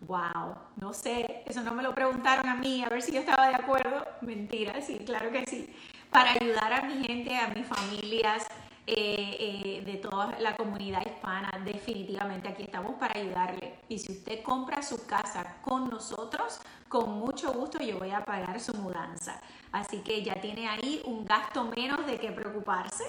Wow, 0.00 0.54
no 0.76 0.92
sé, 0.92 1.42
eso 1.46 1.62
no 1.62 1.72
me 1.72 1.82
lo 1.82 1.94
preguntaron 1.94 2.46
a 2.46 2.56
mí, 2.56 2.82
a 2.84 2.88
ver 2.88 3.00
si 3.00 3.12
yo 3.12 3.20
estaba 3.20 3.48
de 3.48 3.54
acuerdo. 3.54 4.06
Mentira, 4.20 4.80
sí, 4.82 4.98
claro 4.98 5.30
que 5.30 5.46
sí 5.46 5.74
para 6.14 6.30
ayudar 6.30 6.72
a 6.72 6.82
mi 6.82 7.04
gente, 7.04 7.36
a 7.36 7.48
mis 7.48 7.66
familias 7.66 8.46
eh, 8.86 9.36
eh, 9.40 9.82
de 9.84 9.94
toda 9.94 10.38
la 10.38 10.54
comunidad 10.54 11.04
hispana. 11.04 11.50
Definitivamente 11.64 12.48
aquí 12.48 12.62
estamos 12.62 12.94
para 13.00 13.18
ayudarle. 13.18 13.80
Y 13.88 13.98
si 13.98 14.12
usted 14.12 14.40
compra 14.44 14.80
su 14.80 15.06
casa 15.06 15.56
con 15.62 15.90
nosotros, 15.90 16.60
con 16.94 17.18
mucho 17.18 17.52
gusto 17.52 17.82
yo 17.82 17.98
voy 17.98 18.12
a 18.12 18.24
pagar 18.24 18.60
su 18.60 18.72
mudanza. 18.72 19.40
Así 19.72 19.98
que 19.98 20.22
ya 20.22 20.36
tiene 20.40 20.68
ahí 20.68 21.02
un 21.06 21.24
gasto 21.24 21.64
menos 21.64 22.06
de 22.06 22.18
que 22.18 22.30
preocuparse. 22.30 23.04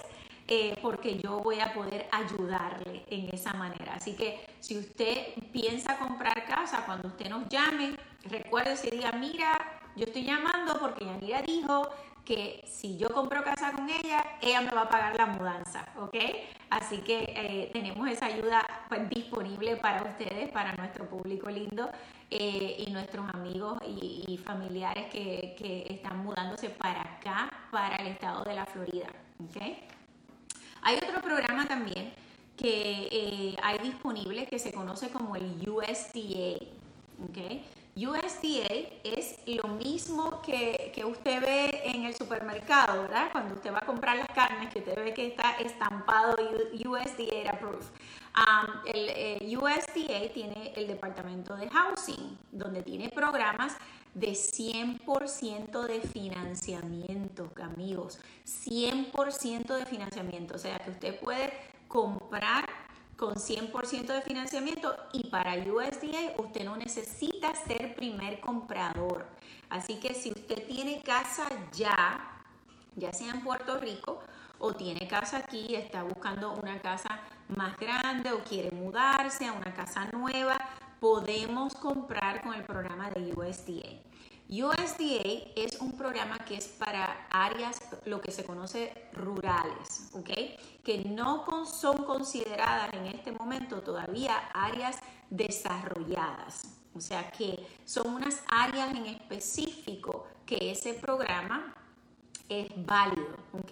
Eh, 0.48 0.78
porque 0.82 1.18
yo 1.18 1.40
voy 1.40 1.60
a 1.60 1.74
poder 1.74 2.08
ayudarle 2.12 3.04
en 3.10 3.30
esa 3.34 3.54
manera. 3.54 3.94
Así 3.96 4.16
que 4.16 4.46
si 4.60 4.78
usted 4.78 5.34
piensa 5.52 5.98
comprar 5.98 6.46
casa, 6.46 6.84
cuando 6.86 7.08
usted 7.10 7.30
nos 7.30 7.48
llame, 7.50 7.96
recuerde 8.26 8.74
ese 8.74 8.92
día, 8.92 9.12
mira, 9.12 9.58
yo 9.96 10.06
estoy 10.06 10.24
llamando 10.24 10.80
porque 10.80 11.06
Yanira 11.06 11.42
dijo 11.42 11.90
que 12.24 12.64
si 12.68 12.98
yo 12.98 13.10
compro 13.10 13.44
casa 13.44 13.72
con 13.72 13.90
ella, 13.90 14.24
ella 14.42 14.62
me 14.62 14.72
va 14.72 14.82
a 14.82 14.90
pagar 14.90 15.16
la 15.16 15.28
mudanza, 15.28 15.88
¿ok? 16.00 16.16
Así 16.70 16.98
que 17.00 17.24
eh, 17.36 17.70
tenemos 17.74 18.08
esa 18.08 18.28
ayuda 18.28 18.64
pues, 18.88 19.08
disponible 19.10 19.78
para 19.78 20.04
ustedes, 20.04 20.52
para 20.52 20.74
nuestro 20.74 21.08
público 21.08 21.50
lindo 21.50 21.90
eh, 22.32 22.84
y 22.88 22.92
nuestros 22.92 23.28
amigos 23.34 23.78
y, 23.86 24.40
familiares 24.44 25.12
que, 25.12 25.86
están 25.90 26.24
mudándose 26.24 26.70
para 26.70 27.02
acá, 27.02 27.50
para 27.72 27.96
el 27.98 28.08
estado 28.08 28.44
de 28.44 28.56
la 28.56 28.66
Florida, 28.66 29.08
¿ok? 29.44 29.62
Hay 30.82 30.98
otro 30.98 31.22
programa 31.22 31.68
también 31.68 32.14
que 32.58 33.08
eh, 33.12 33.56
hay 33.62 33.80
disponible 33.80 34.46
que 34.48 34.60
se 34.60 34.72
conoce 34.72 35.10
como 35.10 35.36
el 35.36 35.68
USDA, 35.68 36.66
¿ok? 37.24 37.62
USDA 37.96 38.90
es 39.04 39.40
lo 39.46 39.70
mismo 39.70 40.42
que, 40.42 40.92
que, 40.94 41.06
usted 41.06 41.42
ve 41.42 41.82
en 41.86 42.04
el 42.04 42.14
supermercado, 42.14 43.04
¿verdad? 43.04 43.30
Cuando 43.32 43.56
usted 43.56 43.74
va 43.74 43.80
a 43.80 43.86
comprar 43.86 44.18
las 44.18 44.28
carnes, 44.28 44.74
que 44.74 44.80
usted 44.80 44.96
ve 44.96 45.14
que 45.14 45.28
está 45.28 45.52
estampado 45.60 46.36
USDA 46.74 47.52
approved. 47.52 47.86
El 48.86 49.10
eh, 49.10 49.58
USDA 49.58 50.34
tiene 50.34 50.74
el 50.76 50.88
Departamento 50.88 51.56
de 51.56 51.70
Housing, 51.70 52.38
donde 52.52 52.84
tiene 52.84 53.10
programas 53.10 53.78
de 54.14 54.32
100% 54.32 55.82
de 55.88 56.02
financiamiento, 56.02 57.52
amigos. 57.62 58.20
100% 58.46 59.76
de 59.76 59.86
financiamiento. 59.86 60.56
O 60.56 60.58
sea 60.58 60.80
que 60.80 60.92
usted 60.92 61.20
puede 61.20 61.54
comprar 61.88 62.66
con 63.16 63.36
100% 63.36 64.08
de 64.08 64.22
financiamiento 64.22 64.96
y 65.14 65.30
para 65.30 65.56
USDA 65.56 66.34
usted 66.38 66.66
no 66.66 66.76
necesita 66.76 67.54
ser 67.56 67.96
primer 67.96 68.42
comprador. 68.42 69.26
Así 69.70 69.96
que 70.00 70.14
si 70.14 70.32
usted 70.32 70.68
tiene 70.68 71.02
casa 71.02 71.48
ya, 71.74 72.42
ya 72.96 73.14
sea 73.14 73.32
en 73.32 73.42
Puerto 73.42 73.78
Rico 73.78 74.20
o 74.60 74.74
tiene 74.74 75.08
casa 75.08 75.38
aquí, 75.38 75.76
está 75.76 76.04
buscando 76.04 76.52
una 76.54 76.82
casa 76.82 77.22
más 77.50 77.78
grande 77.78 78.32
o 78.32 78.44
quiere 78.44 78.72
mudarse 78.72 79.46
a 79.46 79.54
una 79.54 79.74
casa 79.74 80.06
nueva, 80.12 80.58
podemos 81.00 81.76
comprar 81.76 82.42
con 82.42 82.54
el 82.54 82.64
programa 82.64 83.10
de 83.12 83.34
USDA. 83.34 84.02
USDA 84.48 85.52
es 85.56 85.80
un 85.82 85.98
programa 85.98 86.38
que 86.40 86.56
es 86.56 86.68
para 86.68 87.28
áreas, 87.32 87.82
lo 88.06 88.22
que 88.22 88.32
se 88.32 88.44
conoce 88.44 89.10
rurales, 89.14 90.12
¿ok? 90.14 90.30
Que 90.84 91.04
no 91.06 91.46
son 91.66 92.04
consideradas 92.06 92.94
en 92.94 93.08
este 93.08 93.32
momento 93.32 93.82
todavía 93.82 94.38
áreas 94.54 95.00
desarrolladas. 95.30 96.76
O 96.94 97.02
sea 97.02 97.30
que 97.32 97.68
son 97.86 98.14
unas 98.14 98.42
áreas 98.48 98.92
en 98.92 99.08
específico 99.08 100.28
que 100.46 100.72
ese 100.72 100.94
programa 100.94 101.74
es 102.50 102.68
válido, 102.86 103.38
¿ok? 103.54 103.72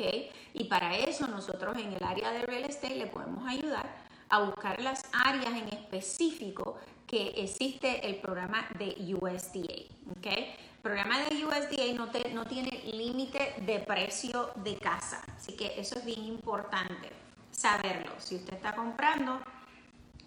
Y 0.54 0.66
para 0.66 0.98
eso 0.98 1.28
nosotros 1.28 1.78
en 1.78 1.94
el 1.94 2.04
área 2.04 2.32
de 2.32 2.42
real 2.42 2.64
estate 2.64 2.96
le 2.96 3.08
podemos 3.08 3.48
ayudar 3.48 4.04
a 4.30 4.40
buscar 4.40 4.82
las 4.82 5.04
áreas 5.12 5.54
en 5.54 5.68
específico 5.70 6.78
que 7.06 7.30
existe 7.38 8.08
el 8.08 8.16
programa 8.16 8.68
de 8.80 8.96
USDA. 9.14 9.84
El 10.24 10.48
programa 10.82 11.20
de 11.20 11.46
USDA 11.46 11.94
no, 11.96 12.10
no 12.34 12.46
tiene 12.46 12.84
límite 12.92 13.56
de 13.62 13.80
precio 13.80 14.50
de 14.56 14.76
casa, 14.78 15.24
así 15.38 15.54
que 15.54 15.80
eso 15.80 16.00
es 16.00 16.06
bien 16.06 16.24
importante 16.24 17.10
saberlo. 17.52 18.12
Si 18.18 18.36
usted 18.36 18.54
está 18.56 18.76
comprando, 18.76 19.40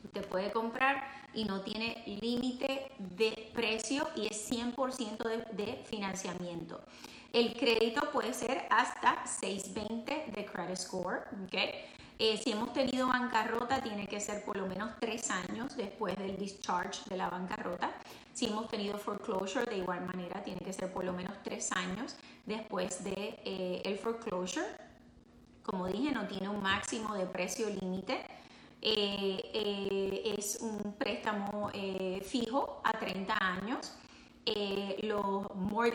usted 0.05 0.27
puede 0.29 0.53
comprar 0.53 1.27
y 1.35 1.45
no 1.45 1.61
tiene 1.61 2.03
límite 2.23 2.93
de 2.99 3.51
precio 3.53 4.09
y 4.17 4.27
es 4.29 4.51
100% 4.51 5.19
de, 5.19 5.65
de, 5.65 5.85
financiamiento. 5.85 6.81
El 7.37 7.53
crédito 7.53 8.11
puede 8.13 8.33
ser 8.33 8.67
hasta 8.71 9.27
620 9.27 10.33
de 10.35 10.47
credit 10.47 10.77
score. 10.79 11.25
¿okay? 11.45 11.85
Eh, 12.19 12.41
si 12.43 12.53
hemos 12.53 12.73
tenido 12.73 13.09
bancarrota, 13.09 13.83
tiene 13.83 14.07
que 14.07 14.21
ser 14.21 14.43
por 14.43 14.57
lo 14.57 14.65
menos 14.65 14.93
tres 14.99 15.31
años 15.31 15.77
después 15.77 16.17
del 16.17 16.39
discharge 16.39 17.03
de 17.11 17.19
la 17.19 17.29
bancarrota. 17.29 17.93
Si 18.33 18.47
hemos 18.47 18.69
tenido 18.69 18.97
foreclosure, 18.97 19.67
de 19.67 19.77
igual 19.77 20.07
manera, 20.07 20.43
tiene 20.43 20.61
que 20.61 20.73
ser 20.73 20.91
por 20.91 21.05
lo 21.05 21.13
menos 21.13 21.35
tres 21.45 21.71
años 21.73 22.17
después 22.47 23.05
de 23.05 23.39
eh, 23.45 23.83
el 23.85 23.99
foreclosure. 23.99 24.69
Como 25.63 25.89
dije, 25.89 26.13
no 26.13 26.27
tiene 26.27 26.49
un 26.49 26.63
máximo 26.63 27.15
de 27.17 27.27
precio 27.27 27.69
límite. 27.69 28.19
Eh, 28.81 30.33
es 30.39 30.57
un 30.63 30.95
préstamo 30.95 31.71
fijo 32.23 32.81
a 32.83 32.93
30 32.93 33.37
años. 33.39 33.93
Los, 35.03 35.47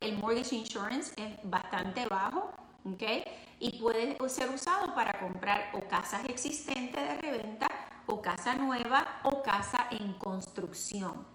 el 0.02 0.18
mortgage 0.18 0.56
insurance 0.56 1.14
es 1.18 1.40
bastante 1.44 2.06
bajo, 2.08 2.52
¿okay? 2.86 3.24
y 3.62 3.80
puede 3.80 4.18
ser 4.28 4.50
usado 4.50 4.94
para 4.96 5.20
comprar 5.20 5.70
o 5.74 5.88
casas 5.88 6.26
existentes 6.26 7.02
de 7.02 7.16
reventa 7.22 7.68
o 8.08 8.22
casa 8.22 8.56
nueva 8.56 9.22
o 9.24 9.42
casa 9.44 9.88
en 9.92 10.14
construcción. 10.14 11.26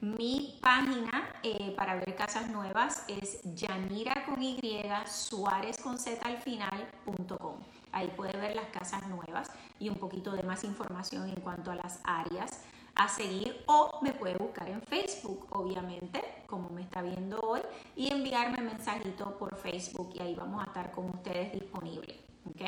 Mi 0.00 0.58
página 0.62 1.34
eh, 1.42 1.74
para 1.76 1.96
ver 1.96 2.16
casas 2.16 2.48
nuevas 2.48 3.04
es 3.06 3.42
Yanira 3.54 4.24
con 4.24 4.42
Y, 4.42 4.82
Suárez 5.06 5.76
con 5.78 5.98
Z 5.98 6.26
al 6.26 6.38
final.com. 6.38 7.56
Ahí 7.92 8.10
puede 8.16 8.34
ver 8.38 8.56
las 8.56 8.68
casas 8.68 9.06
nuevas 9.08 9.50
y 9.78 9.90
un 9.90 9.96
poquito 9.96 10.32
de 10.32 10.42
más 10.42 10.64
información 10.64 11.28
en 11.28 11.38
cuanto 11.40 11.70
a 11.70 11.74
las 11.74 12.00
áreas 12.04 12.62
a 13.00 13.08
seguir 13.08 13.62
o 13.66 13.98
me 14.02 14.12
puede 14.12 14.36
buscar 14.36 14.68
en 14.68 14.82
Facebook, 14.82 15.46
obviamente, 15.50 16.22
como 16.46 16.68
me 16.68 16.82
está 16.82 17.00
viendo 17.00 17.40
hoy, 17.40 17.62
y 17.96 18.12
enviarme 18.12 18.60
mensajito 18.60 19.38
por 19.38 19.56
Facebook 19.56 20.10
y 20.14 20.20
ahí 20.20 20.34
vamos 20.34 20.62
a 20.62 20.66
estar 20.66 20.90
con 20.90 21.08
ustedes 21.08 21.50
disponibles. 21.52 22.16
¿Ok? 22.50 22.60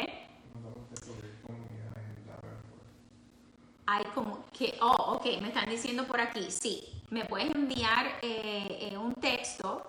Hay 3.84 4.04
como 4.14 4.46
que, 4.52 4.78
oh, 4.80 5.16
ok, 5.16 5.24
me 5.42 5.48
están 5.48 5.68
diciendo 5.68 6.06
por 6.06 6.18
aquí, 6.18 6.50
sí, 6.50 7.02
me 7.10 7.26
puedes 7.26 7.54
enviar 7.54 8.06
eh, 8.22 8.90
eh, 8.90 8.96
un 8.96 9.14
texto. 9.16 9.86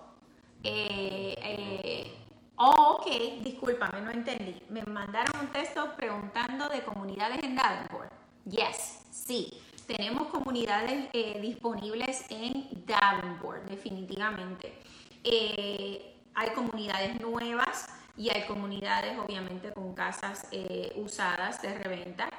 Eh, 0.62 2.18
oh, 2.58 2.98
ok, 3.00 3.42
discúlpame, 3.42 4.02
no 4.02 4.12
entendí. 4.12 4.62
Me 4.70 4.84
mandaron 4.84 5.40
un 5.40 5.48
texto 5.54 5.96
preguntando 5.96 6.68
de 6.68 6.84
comunidades 6.84 7.42
en 7.44 7.56
Davenport. 7.56 8.12
Yes, 8.44 9.06
sí. 9.10 9.63
Tenemos 9.88 10.28
comunidades 10.28 11.12
disponibles 11.42 12.26
en 12.30 12.68
Davenport, 12.86 13.66
definitivamente. 13.66 14.80
hay 15.24 16.50
comunidades 16.56 17.20
nuevas 17.20 17.88
y 18.18 18.30
hay 18.30 18.46
comunidades, 18.46 19.18
obviamente, 19.20 19.72
con 19.74 19.94
casas 19.94 20.48
usadas 20.96 21.62
de 21.62 21.78
reventa 21.78 22.30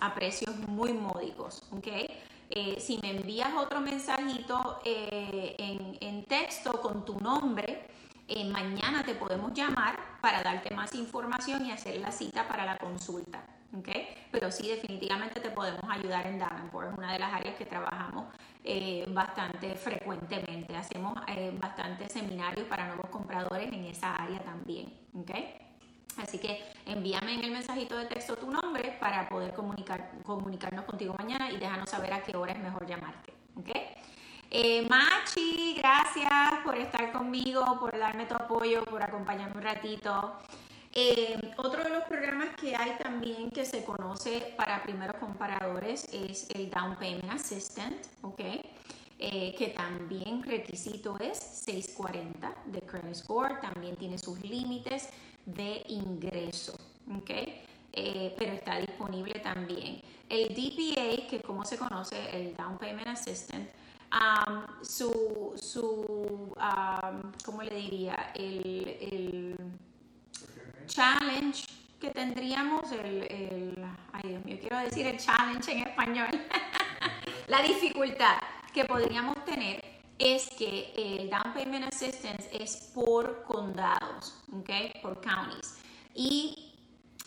a 0.00 0.14
precios 0.14 0.56
muy 0.68 0.92
módicos, 0.92 1.62
¿ok? 1.70 1.88
Eh, 2.50 2.78
si 2.78 2.98
me 2.98 3.10
envías 3.10 3.52
otro 3.54 3.80
mensajito 3.80 4.80
eh, 4.84 5.56
en, 5.58 6.24
texto 6.26 6.80
con 6.80 7.04
tu 7.04 7.18
nombre, 7.20 7.86
eh, 8.28 8.44
mañana 8.44 9.02
te 9.04 9.14
podemos 9.14 9.52
llamar 9.52 9.98
para 10.20 10.42
darte 10.42 10.74
más 10.74 10.94
información 10.94 11.66
y 11.66 11.72
hacer 11.72 12.00
la 12.00 12.10
cita 12.10 12.46
para 12.48 12.64
la 12.64 12.76
consulta. 12.78 13.44
¿Okay? 13.78 14.08
Pero 14.30 14.50
sí, 14.50 14.68
definitivamente 14.68 15.40
te 15.40 15.50
podemos 15.50 15.84
ayudar 15.88 16.26
en 16.26 16.38
Davenport, 16.38 16.92
es 16.92 16.98
una 16.98 17.12
de 17.12 17.18
las 17.18 17.32
áreas 17.32 17.56
que 17.56 17.66
trabajamos 17.66 18.26
bastante 19.08 19.74
frecuentemente. 19.76 20.76
Hacemos 20.76 21.14
bastantes 21.60 22.12
seminarios 22.12 22.66
para 22.66 22.86
nuevos 22.86 23.10
compradores 23.10 23.72
en 23.72 23.84
esa 23.84 24.14
área 24.16 24.40
también. 24.40 24.92
¿okay? 25.14 25.54
Así 26.16 26.38
que 26.38 26.64
envíame 26.86 27.34
en 27.34 27.44
el 27.44 27.50
mensajito 27.50 27.96
de 27.96 28.06
texto 28.06 28.36
tu 28.36 28.50
nombre 28.50 28.96
para 29.00 29.28
poder 29.28 29.52
comunicar, 29.52 30.12
comunicarnos 30.22 30.84
contigo 30.84 31.14
mañana 31.18 31.50
y 31.50 31.56
déjanos 31.56 31.90
saber 31.90 32.12
a 32.12 32.22
qué 32.22 32.36
hora 32.36 32.52
es 32.52 32.58
mejor 32.58 32.86
llamarte. 32.86 33.34
¿ok? 33.56 33.70
Eh, 34.50 34.86
Machi, 34.88 35.74
gracias 35.76 36.30
por 36.64 36.76
estar 36.76 37.10
conmigo, 37.10 37.64
por 37.80 37.98
darme 37.98 38.26
tu 38.26 38.34
apoyo, 38.34 38.84
por 38.84 39.02
acompañarme 39.02 39.56
un 39.56 39.62
ratito. 39.62 40.38
Eh, 40.96 41.52
otro 41.56 41.82
de 41.82 41.90
los 41.90 42.04
programas 42.04 42.54
que 42.54 42.76
hay 42.76 42.96
también 43.02 43.50
que 43.50 43.64
se 43.64 43.84
conoce 43.84 44.54
para 44.56 44.80
primeros 44.84 45.16
comparadores 45.16 46.06
es 46.12 46.48
el 46.54 46.70
Down 46.70 46.94
Payment 46.94 47.32
Assistant, 47.32 47.96
¿ok? 48.22 48.40
Eh, 49.18 49.56
que 49.58 49.68
también 49.68 50.44
requisito 50.44 51.18
es 51.18 51.36
640 51.36 52.54
de 52.66 52.80
credit 52.82 53.14
score, 53.14 53.60
también 53.60 53.96
tiene 53.96 54.18
sus 54.18 54.40
límites 54.42 55.08
de 55.44 55.82
ingreso, 55.88 56.74
¿ok? 57.12 57.30
Eh, 57.92 58.32
pero 58.38 58.52
está 58.52 58.76
disponible 58.78 59.40
también. 59.40 60.00
El 60.28 60.50
DPA, 60.50 61.28
que 61.28 61.40
como 61.44 61.64
se 61.64 61.76
conoce, 61.76 62.16
el 62.36 62.54
Down 62.54 62.78
Payment 62.78 63.08
Assistant, 63.08 63.68
su, 64.82 65.54
su 65.56 66.54
¿cómo 67.44 67.62
le 67.62 67.74
diría? 67.74 68.30
El, 68.34 68.96
el 69.00 69.63
challenge 70.86 71.64
que 72.00 72.10
tendríamos, 72.10 72.90
el, 72.92 73.22
el, 73.30 73.84
ay 74.12 74.30
Dios 74.30 74.44
mío, 74.44 74.58
quiero 74.60 74.78
decir 74.78 75.06
el 75.06 75.18
challenge 75.18 75.72
en 75.72 75.86
español, 75.86 76.28
la 77.48 77.62
dificultad 77.62 78.36
que 78.72 78.84
podríamos 78.84 79.44
tener 79.44 79.82
es 80.18 80.48
que 80.50 80.92
el 80.96 81.30
Down 81.30 81.54
Payment 81.54 81.86
Assistance 81.86 82.48
es 82.52 82.90
por 82.94 83.42
condados, 83.44 84.42
¿ok? 84.52 84.70
Por 85.02 85.20
counties. 85.20 85.78
Y 86.14 86.72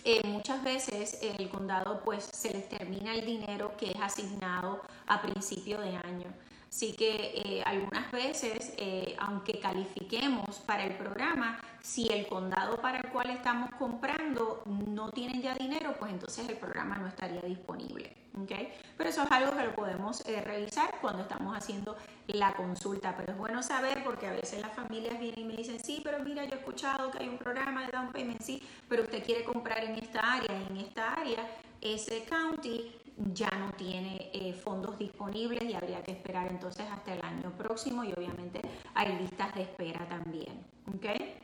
eh, 0.03 0.25
muchas 0.25 0.63
veces 0.63 1.19
el 1.21 1.49
condado 1.49 2.01
pues 2.03 2.23
se 2.23 2.53
les 2.53 2.69
termina 2.69 3.13
el 3.13 3.25
dinero 3.25 3.75
que 3.77 3.91
es 3.91 3.99
asignado 3.99 4.81
a 5.07 5.21
principio 5.21 5.81
de 5.81 5.97
año. 5.97 6.33
Así 6.69 6.93
que 6.93 7.33
eh, 7.35 7.63
algunas 7.65 8.11
veces, 8.11 8.73
eh, 8.77 9.15
aunque 9.19 9.59
califiquemos 9.59 10.59
para 10.59 10.85
el 10.85 10.95
programa, 10.95 11.59
si 11.81 12.07
el 12.09 12.27
condado 12.27 12.77
para 12.81 12.99
el 12.99 13.07
cual 13.07 13.29
estamos 13.29 13.69
comprando 13.79 14.63
no 14.65 15.09
tienen 15.09 15.41
ya 15.41 15.55
dinero, 15.55 15.95
pues 15.97 16.11
entonces 16.11 16.47
el 16.49 16.57
programa 16.57 16.97
no 16.97 17.07
estaría 17.07 17.41
disponible. 17.41 18.13
¿okay? 18.43 18.73
Pero 18.97 19.09
eso 19.09 19.23
es 19.23 19.31
algo 19.31 19.55
que 19.55 19.63
lo 19.63 19.73
podemos 19.73 20.25
eh, 20.27 20.41
revisar 20.41 20.95
cuando 21.01 21.23
estamos 21.23 21.55
haciendo 21.55 21.95
la 22.27 22.53
consulta. 22.53 23.15
Pero 23.15 23.31
es 23.31 23.37
bueno 23.37 23.63
saber 23.63 24.03
porque 24.03 24.27
a 24.27 24.33
veces 24.33 24.61
las 24.61 24.73
familias 24.73 25.17
vienen 25.19 25.39
y 25.39 25.43
me 25.45 25.55
dicen, 25.55 25.79
sí, 25.83 26.01
pero 26.03 26.19
mira, 26.19 26.43
yo 26.45 26.55
he 26.55 26.59
escuchado 26.59 27.09
que 27.11 27.19
hay 27.19 27.29
un 27.29 27.37
programa 27.37 27.85
de 27.85 27.91
down 27.91 28.11
payment, 28.11 28.41
sí, 28.41 28.61
pero 28.89 29.03
usted 29.03 29.23
quiere 29.23 29.43
comprar 29.43 29.83
en 29.83 29.95
esta 29.95 30.33
área, 30.33 30.67
en 30.69 30.77
esta 30.77 31.13
área, 31.13 31.47
ese 31.81 32.25
county 32.25 32.91
ya 33.33 33.49
no 33.49 33.71
tiene 33.73 34.29
eh, 34.33 34.53
fondos 34.53 34.97
disponibles 34.97 35.63
y 35.63 35.73
habría 35.73 36.03
que 36.03 36.11
esperar 36.11 36.47
entonces 36.49 36.85
hasta 36.91 37.13
el 37.13 37.23
año 37.23 37.51
próximo 37.57 38.03
y 38.03 38.13
obviamente 38.13 38.61
hay 38.93 39.17
listas 39.17 39.53
de 39.55 39.63
espera 39.63 40.07
también. 40.07 40.63
¿okay? 40.95 41.35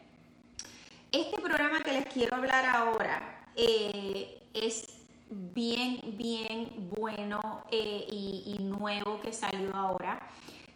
Este 1.12 1.42
programa 1.42 1.82
que 1.82 1.94
les 1.94 2.06
quiero 2.06 2.36
hablar 2.36 2.66
ahora 2.66 3.48
eh, 3.56 4.44
es 4.54 5.00
bien, 5.30 6.00
bien 6.16 6.90
bueno 6.96 7.64
eh, 7.72 8.06
y, 8.10 8.56
y, 8.58 8.64
nuevo 8.64 9.20
que 9.20 9.34
salió 9.34 9.76
ahora, 9.76 10.20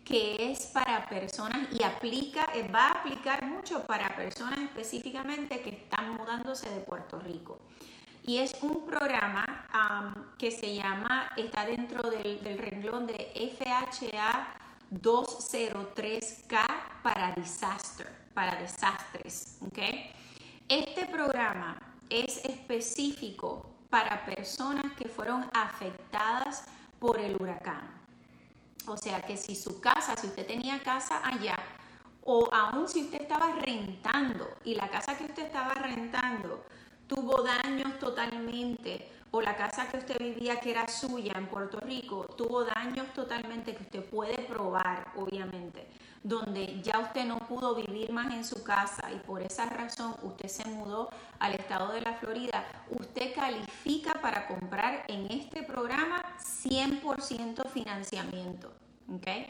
que 0.04 0.52
es 0.52 0.68
para 0.68 1.08
personas 1.08 1.68
y 1.74 1.84
aplica, 1.84 2.48
va 2.74 2.88
a 2.88 2.92
aplicar 3.02 3.46
mucho 3.46 3.86
para 3.86 4.16
personas 4.16 4.60
específicamente 4.60 5.62
que 5.62 5.70
están 5.70 6.16
mudándose 6.16 6.70
de 6.70 6.80
Puerto 6.80 7.20
Rico 7.20 7.60
y 8.28 8.40
es 8.40 8.56
un 8.62 8.86
programa 8.86 9.46
que 10.38 10.52
se 10.52 10.76
llama, 10.76 11.32
está 11.38 11.66
dentro 11.66 12.12
del, 12.12 12.58
renglón 12.58 13.08
de 13.08 13.32
FHA 13.34 14.48
203K 14.92 16.66
para 17.02 17.32
disaster, 17.32 18.08
para 18.34 18.56
desastres. 18.58 19.60
Este 20.68 21.06
programa 21.06 21.78
es 22.10 22.44
específico 22.44 23.72
para 23.90 24.26
personas 24.26 24.92
que 24.98 25.08
fueron 25.08 25.50
afectadas 25.54 26.66
por 27.00 27.22
el 27.22 27.42
huracán. 27.42 27.90
O 28.88 28.98
sea 28.98 29.22
que 29.22 29.38
si 29.38 29.56
su 29.56 29.80
casa, 29.80 30.18
si 30.18 30.28
usted 30.28 30.46
tenía 30.46 30.84
casa 30.84 31.22
allá, 31.24 31.58
o 32.26 32.50
aún 32.52 32.90
si 32.90 33.04
usted 33.04 33.22
estaba 33.22 33.54
rentando 33.54 34.50
y 34.66 34.76
la 34.76 34.90
casa 34.90 35.18
que 35.18 35.24
usted 35.24 35.46
estaba 35.46 35.76
rentando 35.76 36.66
tuvo 37.08 37.42
daños 37.42 37.98
totalmente, 38.00 39.10
o 39.32 39.42
la 39.42 39.56
casa 39.56 39.90
que 39.90 39.98
usted 39.98 40.20
vivía 40.20 40.60
que 40.60 40.72
era 40.72 40.88
suya 40.88 41.34
en 41.36 41.48
Puerto 41.48 41.80
Rico, 41.80 42.26
tuvo 42.38 42.64
daños 42.64 43.08
totalmente 43.14 43.76
que 43.76 43.84
usted 43.84 44.04
puede 44.06 44.38
probar, 44.44 45.12
obviamente, 45.16 45.88
donde 46.24 46.82
ya 46.82 47.00
usted 47.00 47.26
no 47.26 47.40
pudo 47.40 47.76
vivir 47.76 48.12
más 48.12 48.34
en 48.34 48.44
su 48.44 48.64
casa 48.64 49.12
y 49.12 49.20
por 49.20 49.42
esa 49.42 49.66
razón 49.66 50.16
usted 50.24 50.48
se 50.48 50.66
mudó 50.66 51.10
al 51.40 51.54
estado 51.54 51.94
de 51.94 52.02
la 52.02 52.14
Florida, 52.14 52.66
usted 52.90 53.34
califica 53.34 54.16
para 54.22 54.48
comprar 54.48 55.04
en 55.08 55.30
este 55.32 55.64
programa 55.64 56.24
100% 56.40 57.70
financiamiento. 57.70 58.72
¿okay? 59.14 59.48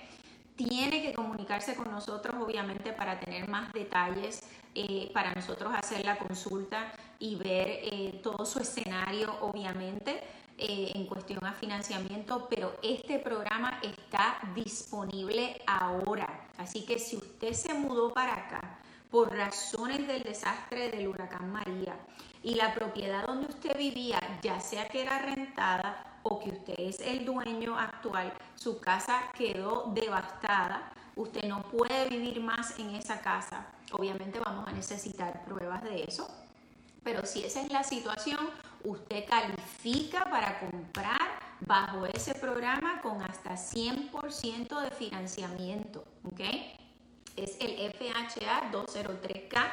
Tiene 0.55 1.03
que 1.03 1.13
comunicarse 1.13 1.75
con 1.75 1.91
nosotros, 1.91 2.35
obviamente, 2.41 2.91
para 2.91 3.19
tener 3.19 3.47
más 3.47 3.71
detalles, 3.73 4.41
eh, 4.75 5.09
para 5.13 5.33
nosotros 5.33 5.73
hacer 5.75 6.05
la 6.05 6.17
consulta 6.17 6.93
y 7.19 7.35
ver 7.35 7.67
eh, 7.83 8.19
todo 8.23 8.45
su 8.45 8.59
escenario, 8.59 9.35
obviamente, 9.41 10.21
eh, 10.59 10.91
en 10.95 11.05
cuestión 11.05 11.45
a 11.45 11.53
financiamiento, 11.53 12.47
pero 12.49 12.73
este 12.81 13.19
programa 13.19 13.79
está 13.83 14.39
disponible 14.55 15.61
ahora. 15.67 16.47
Así 16.57 16.83
que 16.83 16.97
si 16.97 17.15
usted 17.15 17.53
se 17.53 17.75
mudó 17.75 18.11
para 18.11 18.33
acá 18.33 18.79
por 19.11 19.31
razones 19.31 20.07
del 20.07 20.23
desastre 20.23 20.89
del 20.89 21.07
huracán 21.09 21.51
María 21.51 21.95
y 22.41 22.55
la 22.55 22.73
propiedad 22.73 23.27
donde 23.27 23.47
usted 23.47 23.77
vivía, 23.77 24.19
ya 24.41 24.59
sea 24.59 24.87
que 24.87 25.03
era 25.03 25.19
rentada 25.19 26.19
o 26.23 26.39
que 26.39 26.49
usted 26.49 26.75
es 26.77 27.01
el 27.01 27.23
dueño 27.23 27.77
actual, 27.77 28.33
su 28.55 28.79
casa 28.79 29.31
quedó 29.37 29.91
devastada, 29.93 30.91
usted 31.15 31.47
no 31.47 31.61
puede 31.63 32.09
vivir 32.09 32.41
más 32.41 32.79
en 32.79 32.95
esa 32.95 33.21
casa. 33.21 33.67
Obviamente 33.91 34.39
vamos 34.39 34.67
a 34.67 34.71
necesitar 34.71 35.45
pruebas 35.45 35.83
de 35.83 36.03
eso 36.03 36.27
pero 37.07 37.25
si 37.25 37.45
esa 37.45 37.61
es 37.61 37.71
la 37.71 37.85
situación, 37.85 38.49
usted 38.83 39.23
califica 39.29 40.25
para 40.25 40.59
comprar 40.59 41.39
bajo 41.61 42.05
ese 42.05 42.35
programa 42.35 43.01
con 43.01 43.21
hasta 43.21 43.51
100% 43.51 44.81
de 44.81 44.91
financiamiento. 44.91 46.03
¿ok? 46.25 46.41
Es 47.37 47.55
el 47.61 47.93
FHA 47.93 48.73
203K 48.73 49.69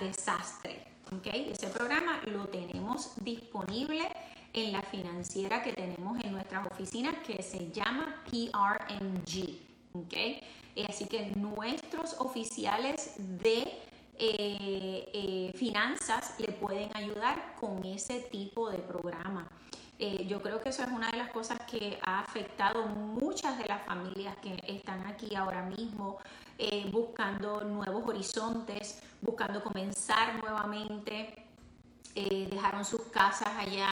Desastre. 0.00 0.84
¿ok? 1.16 1.28
Ese 1.32 1.68
programa 1.68 2.20
lo 2.26 2.46
tenemos 2.48 3.12
disponible 3.24 4.06
en 4.52 4.72
la 4.72 4.82
financiera 4.82 5.62
que 5.62 5.72
tenemos 5.72 6.22
en 6.22 6.32
nuestras 6.32 6.66
oficinas 6.66 7.14
que 7.26 7.42
se 7.42 7.70
llama 7.72 8.22
PRMG. 8.26 9.67
¿Ok? 9.92 10.14
Así 10.88 11.06
que 11.06 11.26
nuestros 11.34 12.14
oficiales 12.20 13.14
de 13.18 13.62
eh, 14.20 15.08
eh, 15.12 15.52
finanzas 15.56 16.34
le 16.38 16.52
pueden 16.52 16.90
ayudar 16.96 17.54
con 17.60 17.84
ese 17.84 18.20
tipo 18.20 18.70
de 18.70 18.78
programa. 18.78 19.48
Eh, 19.98 20.26
yo 20.28 20.40
creo 20.40 20.60
que 20.60 20.68
eso 20.68 20.82
es 20.84 20.90
una 20.90 21.10
de 21.10 21.18
las 21.18 21.30
cosas 21.30 21.58
que 21.70 21.98
ha 22.02 22.20
afectado 22.20 22.86
muchas 22.86 23.58
de 23.58 23.66
las 23.66 23.84
familias 23.84 24.36
que 24.38 24.56
están 24.66 25.06
aquí 25.06 25.34
ahora 25.34 25.62
mismo 25.62 26.18
buscando 26.90 27.60
nuevos 27.62 28.04
horizontes, 28.08 29.00
buscando 29.20 29.62
comenzar 29.62 30.40
nuevamente, 30.42 31.44
dejaron 32.14 32.84
sus 32.84 33.02
casas 33.12 33.50
allá 33.56 33.88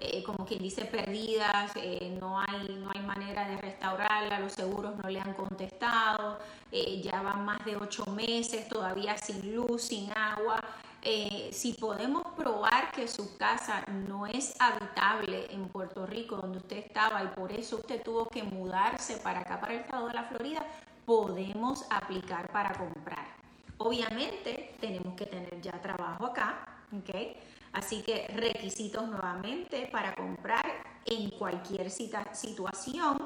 eh, 0.00 0.22
como 0.22 0.46
quien 0.46 0.62
dice, 0.62 0.86
perdidas, 0.86 1.72
eh, 1.76 2.16
no, 2.18 2.40
hay, 2.40 2.80
no 2.82 2.90
hay 2.94 3.02
manera 3.02 3.46
de 3.46 3.58
restaurarla, 3.58 4.40
los 4.40 4.54
seguros 4.54 4.96
no 4.96 5.10
le 5.10 5.20
han 5.20 5.34
contestado, 5.34 6.38
eh, 6.72 7.02
ya 7.02 7.20
van 7.20 7.44
más 7.44 7.62
de 7.66 7.76
ocho 7.76 8.06
meses 8.06 8.66
todavía 8.68 9.18
sin 9.18 9.54
luz, 9.54 9.82
sin 9.82 10.10
agua. 10.16 10.60
si 11.52 11.72
podemos 11.74 12.22
probar 12.36 12.92
que 12.92 13.08
su 13.08 13.36
casa 13.36 13.82
no 14.06 14.26
es 14.26 14.54
habitable 14.58 15.46
en 15.50 15.68
Puerto 15.68 16.06
Rico, 16.06 16.36
donde 16.36 16.58
usted 16.58 16.78
estaba, 16.78 17.22
y 17.24 17.28
por 17.28 17.52
eso 17.52 17.76
usted 17.76 18.02
tuvo 18.02 18.26
que 18.26 18.42
mudarse 18.42 19.16
para 19.18 19.40
acá, 19.40 19.60
para 19.60 19.74
el 19.74 19.80
estado 19.80 20.08
de 20.08 20.14
la 20.14 20.24
Florida, 20.24 20.64
podemos 21.04 21.84
aplicar 21.90 22.50
para 22.52 22.72
comprar. 22.74 23.26
Obviamente 23.78 24.74
tenemos 24.80 25.14
que 25.14 25.26
tener 25.26 25.60
ya 25.60 25.72
trabajo 25.80 26.26
acá, 26.26 26.69
¿ok? 26.92 27.36
Así 27.72 28.02
que 28.02 28.26
requisitos 28.28 29.08
nuevamente 29.08 29.88
para 29.92 30.14
comprar 30.14 30.64
en 31.04 31.30
cualquier 31.30 31.90
situación. 31.90 33.18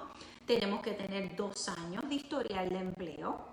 Tenemos 0.46 0.82
que 0.82 0.92
tener 0.92 1.34
dos 1.34 1.68
años 1.68 2.06
de 2.08 2.16
historial 2.16 2.68
de 2.68 2.78
empleo. 2.78 3.48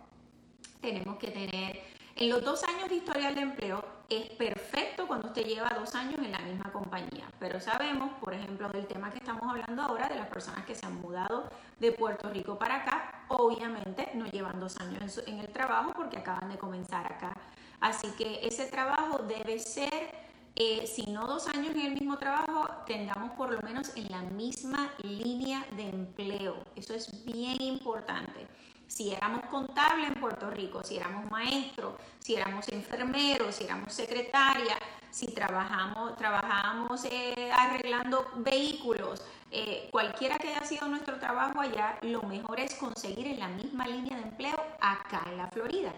Tenemos 0.81 1.17
que 1.17 1.31
tener, 1.31 1.81
en 2.15 2.29
los 2.29 2.43
dos 2.43 2.63
años 2.63 2.89
de 2.89 2.95
historial 2.95 3.35
de 3.35 3.41
empleo 3.41 3.85
es 4.09 4.29
perfecto 4.31 5.07
cuando 5.07 5.29
usted 5.29 5.45
lleva 5.45 5.69
dos 5.69 5.95
años 5.95 6.19
en 6.19 6.33
la 6.33 6.39
misma 6.39 6.69
compañía. 6.73 7.31
Pero 7.39 7.61
sabemos, 7.61 8.11
por 8.19 8.33
ejemplo, 8.33 8.67
del 8.69 8.85
tema 8.85 9.09
que 9.09 9.19
estamos 9.19 9.43
hablando 9.49 9.81
ahora, 9.81 10.09
de 10.09 10.15
las 10.15 10.27
personas 10.27 10.65
que 10.65 10.75
se 10.75 10.85
han 10.85 10.95
mudado 10.95 11.49
de 11.79 11.93
Puerto 11.93 12.29
Rico 12.29 12.59
para 12.59 12.81
acá, 12.81 13.23
obviamente 13.29 14.11
no 14.15 14.25
llevan 14.25 14.59
dos 14.59 14.77
años 14.81 15.23
en 15.25 15.39
el 15.39 15.47
trabajo 15.47 15.93
porque 15.95 16.17
acaban 16.17 16.49
de 16.49 16.57
comenzar 16.57 17.05
acá. 17.05 17.33
Así 17.81 18.07
que 18.17 18.47
ese 18.47 18.67
trabajo 18.67 19.23
debe 19.23 19.59
ser 19.59 20.21
eh, 20.55 20.85
si 20.85 21.03
no 21.03 21.27
dos 21.27 21.47
años 21.47 21.73
en 21.75 21.81
el 21.81 21.93
mismo 21.93 22.17
trabajo, 22.17 22.67
tengamos 22.85 23.31
por 23.31 23.51
lo 23.51 23.61
menos 23.61 23.95
en 23.95 24.11
la 24.11 24.21
misma 24.21 24.91
línea 25.01 25.65
de 25.75 25.89
empleo. 25.89 26.55
Eso 26.75 26.93
es 26.93 27.25
bien 27.25 27.61
importante. 27.61 28.47
Si 28.87 29.11
éramos 29.11 29.45
contables 29.45 30.09
en 30.09 30.19
Puerto 30.19 30.49
Rico, 30.49 30.83
si 30.83 30.97
éramos 30.97 31.31
maestros, 31.31 31.95
si 32.19 32.35
éramos 32.35 32.67
enfermeros, 32.67 33.55
si 33.55 33.63
éramos 33.63 33.93
secretaria, 33.93 34.77
si 35.09 35.27
trabajamos, 35.27 36.17
trabajamos 36.17 37.05
eh, 37.05 37.49
arreglando 37.57 38.29
vehículos, 38.35 39.23
eh, 39.49 39.87
cualquiera 39.91 40.37
que 40.37 40.49
haya 40.49 40.65
sido 40.65 40.87
nuestro 40.89 41.17
trabajo 41.19 41.61
allá, 41.61 41.97
lo 42.01 42.21
mejor 42.23 42.59
es 42.59 42.75
conseguir 42.75 43.27
en 43.27 43.39
la 43.39 43.47
misma 43.47 43.87
línea 43.87 44.17
de 44.17 44.23
empleo 44.23 44.61
acá 44.81 45.23
en 45.25 45.37
la 45.37 45.47
Florida. 45.47 45.93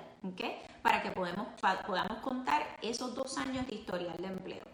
Para 0.84 1.02
que 1.02 1.12
podamos, 1.12 1.48
contar 2.22 2.78
esos 2.82 3.16
dos 3.16 3.38
años 3.38 3.66
de 3.68 3.76
historial 3.76 4.18
de 4.18 4.28
empleo. 4.28 4.66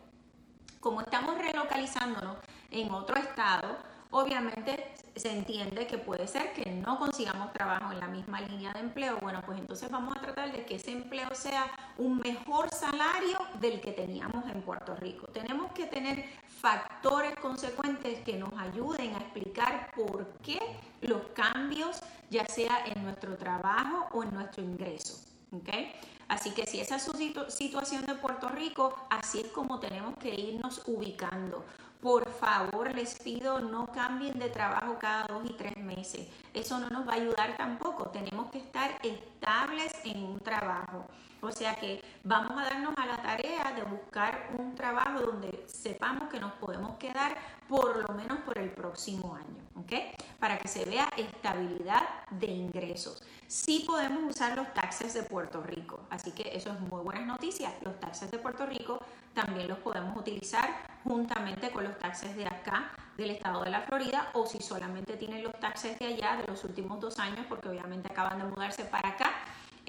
Como 0.79 1.01
estamos 1.01 1.37
relocalizándonos 1.37 2.37
en 2.71 2.91
otro 2.91 3.15
estado, 3.15 3.77
obviamente 4.09 4.91
se 5.15 5.31
entiende 5.31 5.85
que 5.85 5.99
puede 5.99 6.27
ser 6.27 6.53
que 6.53 6.71
no 6.71 6.97
consigamos 6.97 7.53
trabajo 7.53 7.91
en 7.91 7.99
la 7.99 8.07
misma 8.07 8.41
línea 8.41 8.73
de 8.73 8.79
empleo, 8.79 9.19
bueno, 9.21 9.41
pues 9.45 9.59
entonces 9.59 9.91
vamos 9.91 10.17
a 10.17 10.21
tratar 10.21 10.51
de 10.51 10.65
que 10.65 10.75
ese 10.75 10.91
empleo 10.91 11.29
sea 11.35 11.69
un 11.97 12.17
mejor 12.17 12.69
salario 12.71 13.37
del 13.59 13.79
que 13.79 13.91
teníamos 13.91 14.45
en 14.49 14.63
Puerto 14.63 14.95
Rico. 14.95 15.27
Tenemos 15.27 15.71
que 15.73 15.85
tener 15.85 16.25
factores 16.47 17.35
consecuentes 17.35 18.19
que 18.21 18.35
nos 18.37 18.51
ayuden 18.57 19.13
a 19.13 19.19
explicar 19.19 19.91
por 19.95 20.25
qué 20.41 20.59
los 21.01 21.21
cambios, 21.35 22.01
ya 22.31 22.45
sea 22.47 22.83
en 22.85 23.03
nuestro 23.03 23.37
trabajo 23.37 24.07
o 24.11 24.23
en 24.23 24.33
nuestro 24.33 24.63
ingreso. 24.63 25.29
¿Okay? 25.51 25.91
Así 26.27 26.51
que 26.51 26.65
si 26.67 26.79
esa 26.79 26.97
es 26.97 27.03
su 27.03 27.13
situación 27.49 28.05
de 28.05 28.15
Puerto 28.15 28.49
Rico, 28.49 28.93
así 29.09 29.39
es 29.39 29.47
como 29.47 29.79
tenemos 29.79 30.15
que 30.17 30.33
irnos 30.33 30.83
ubicando. 30.85 31.65
Por 32.01 32.29
favor, 32.29 32.95
les 32.95 33.19
pido 33.19 33.59
no 33.59 33.87
cambien 33.87 34.39
de 34.39 34.49
trabajo 34.49 34.97
cada 34.99 35.25
dos 35.27 35.43
y 35.49 35.53
tres 35.53 35.75
meses. 35.77 36.27
Eso 36.53 36.79
no 36.79 36.87
nos 36.89 37.07
va 37.07 37.13
a 37.13 37.15
ayudar 37.15 37.57
tampoco. 37.57 38.09
Tenemos 38.09 38.49
que 38.51 38.59
estar 38.59 38.91
estables 39.03 39.91
en 40.05 40.23
un 40.23 40.39
trabajo. 40.39 41.07
O 41.41 41.51
sea 41.51 41.75
que 41.75 42.03
vamos 42.23 42.51
a 42.59 42.65
darnos 42.65 42.93
a 42.97 43.05
la 43.05 43.17
tarea 43.21 43.73
de 43.73 43.83
buscar 43.83 44.49
un 44.57 44.75
trabajo 44.75 45.21
donde 45.21 45.65
sepamos 45.67 46.29
que 46.29 46.39
nos 46.39 46.51
podemos 46.53 46.97
quedar 46.97 47.37
por 47.69 48.09
lo 48.09 48.15
menos 48.15 48.39
por 48.39 48.57
el 48.57 48.71
próximo 48.71 49.35
año, 49.35 49.61
¿ok? 49.75 50.17
Para 50.39 50.57
que 50.57 50.67
se 50.67 50.85
vea 50.85 51.07
estabilidad 51.15 52.01
de 52.31 52.47
ingresos. 52.47 53.23
Sí 53.47 53.83
podemos 53.87 54.23
usar 54.23 54.57
los 54.57 54.73
taxes 54.73 55.13
de 55.13 55.23
Puerto 55.23 55.61
Rico, 55.61 56.01
así 56.09 56.31
que 56.31 56.51
eso 56.55 56.73
es 56.73 56.79
muy 56.81 57.01
buenas 57.03 57.25
noticias. 57.25 57.71
Los 57.81 57.99
taxes 57.99 58.31
de 58.31 58.39
Puerto 58.39 58.65
Rico 58.65 58.99
también 59.33 59.67
los 59.67 59.77
podemos 59.77 60.17
utilizar 60.17 60.69
juntamente 61.03 61.71
con 61.71 61.83
los 61.83 61.97
taxes 61.99 62.35
de 62.35 62.45
acá, 62.47 62.91
del 63.15 63.29
estado 63.31 63.63
de 63.63 63.69
la 63.69 63.81
Florida, 63.81 64.29
o 64.33 64.45
si 64.45 64.59
solamente 64.59 65.15
tienen 65.15 65.43
los 65.43 65.57
taxes 65.59 65.97
de 65.99 66.07
allá 66.07 66.37
de 66.37 66.47
los 66.47 66.63
últimos 66.63 66.99
dos 66.99 67.19
años, 67.19 67.45
porque 67.47 67.69
obviamente 67.69 68.11
acaban 68.11 68.39
de 68.39 68.45
mudarse 68.45 68.83
para 68.85 69.09
acá 69.09 69.31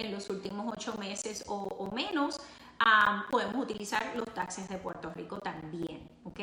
en 0.01 0.13
los 0.13 0.31
últimos 0.31 0.73
ocho 0.73 0.95
meses 0.99 1.45
o, 1.47 1.91
menos, 1.93 2.41
podemos 3.31 3.63
utilizar 3.63 4.13
los 4.17 4.33
taxes 4.33 4.69
de 4.69 4.79
Puerto 4.79 5.11
Rico 5.11 5.39
también, 5.39 6.09
¿ok? 6.25 6.41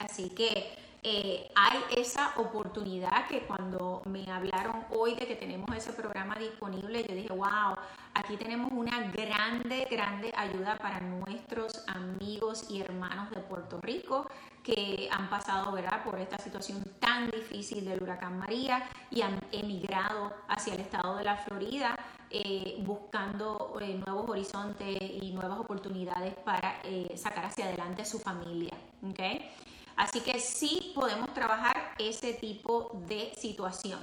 Así 0.00 0.30
que 0.30 0.76
eh, 1.04 1.48
hay 1.54 1.78
esa 1.96 2.32
oportunidad 2.36 3.28
que 3.28 3.42
cuando 3.42 4.02
me 4.06 4.30
hablaron 4.30 4.84
hoy 4.90 5.14
de 5.14 5.26
que 5.26 5.36
tenemos 5.36 5.74
ese 5.76 5.92
programa 5.92 6.34
disponible, 6.34 7.06
yo 7.08 7.14
dije, 7.14 7.32
wow, 7.32 7.76
aquí 8.14 8.36
tenemos 8.36 8.72
una 8.72 9.00
grande, 9.12 9.86
grande 9.88 10.32
ayuda 10.36 10.76
para 10.76 11.00
nuestros 11.00 11.84
amigos 11.86 12.66
y 12.68 12.80
hermanos 12.80 13.30
de 13.30 13.40
Puerto 13.40 13.80
Rico 13.80 14.28
que 14.64 15.08
han 15.12 15.30
pasado 15.30 15.70
¿verdad? 15.72 16.02
por 16.04 16.18
esta 16.18 16.36
situación 16.38 16.82
tan 16.98 17.30
difícil 17.30 17.84
del 17.84 18.02
huracán 18.02 18.36
María 18.36 18.88
y 19.10 19.22
han 19.22 19.40
emigrado 19.52 20.34
hacia 20.48 20.74
el 20.74 20.80
estado 20.80 21.16
de 21.16 21.24
la 21.24 21.36
Florida 21.36 21.96
eh, 22.30 22.76
buscando 22.80 23.78
eh, 23.80 24.00
nuevos 24.06 24.28
horizontes 24.30 24.96
y 25.00 25.32
nuevas 25.32 25.58
oportunidades 25.58 26.34
para 26.44 26.80
sacar 27.16 27.46
hacia 27.46 27.66
adelante 27.66 28.04
su 28.04 28.18
familia. 28.18 28.76
¿okay? 29.10 29.50
Así 29.96 30.20
que 30.20 30.38
sí 30.38 30.92
podemos 30.94 31.34
trabajar 31.34 31.94
ese 31.98 32.34
tipo 32.34 32.90
de 33.08 33.32
situación. 33.36 34.00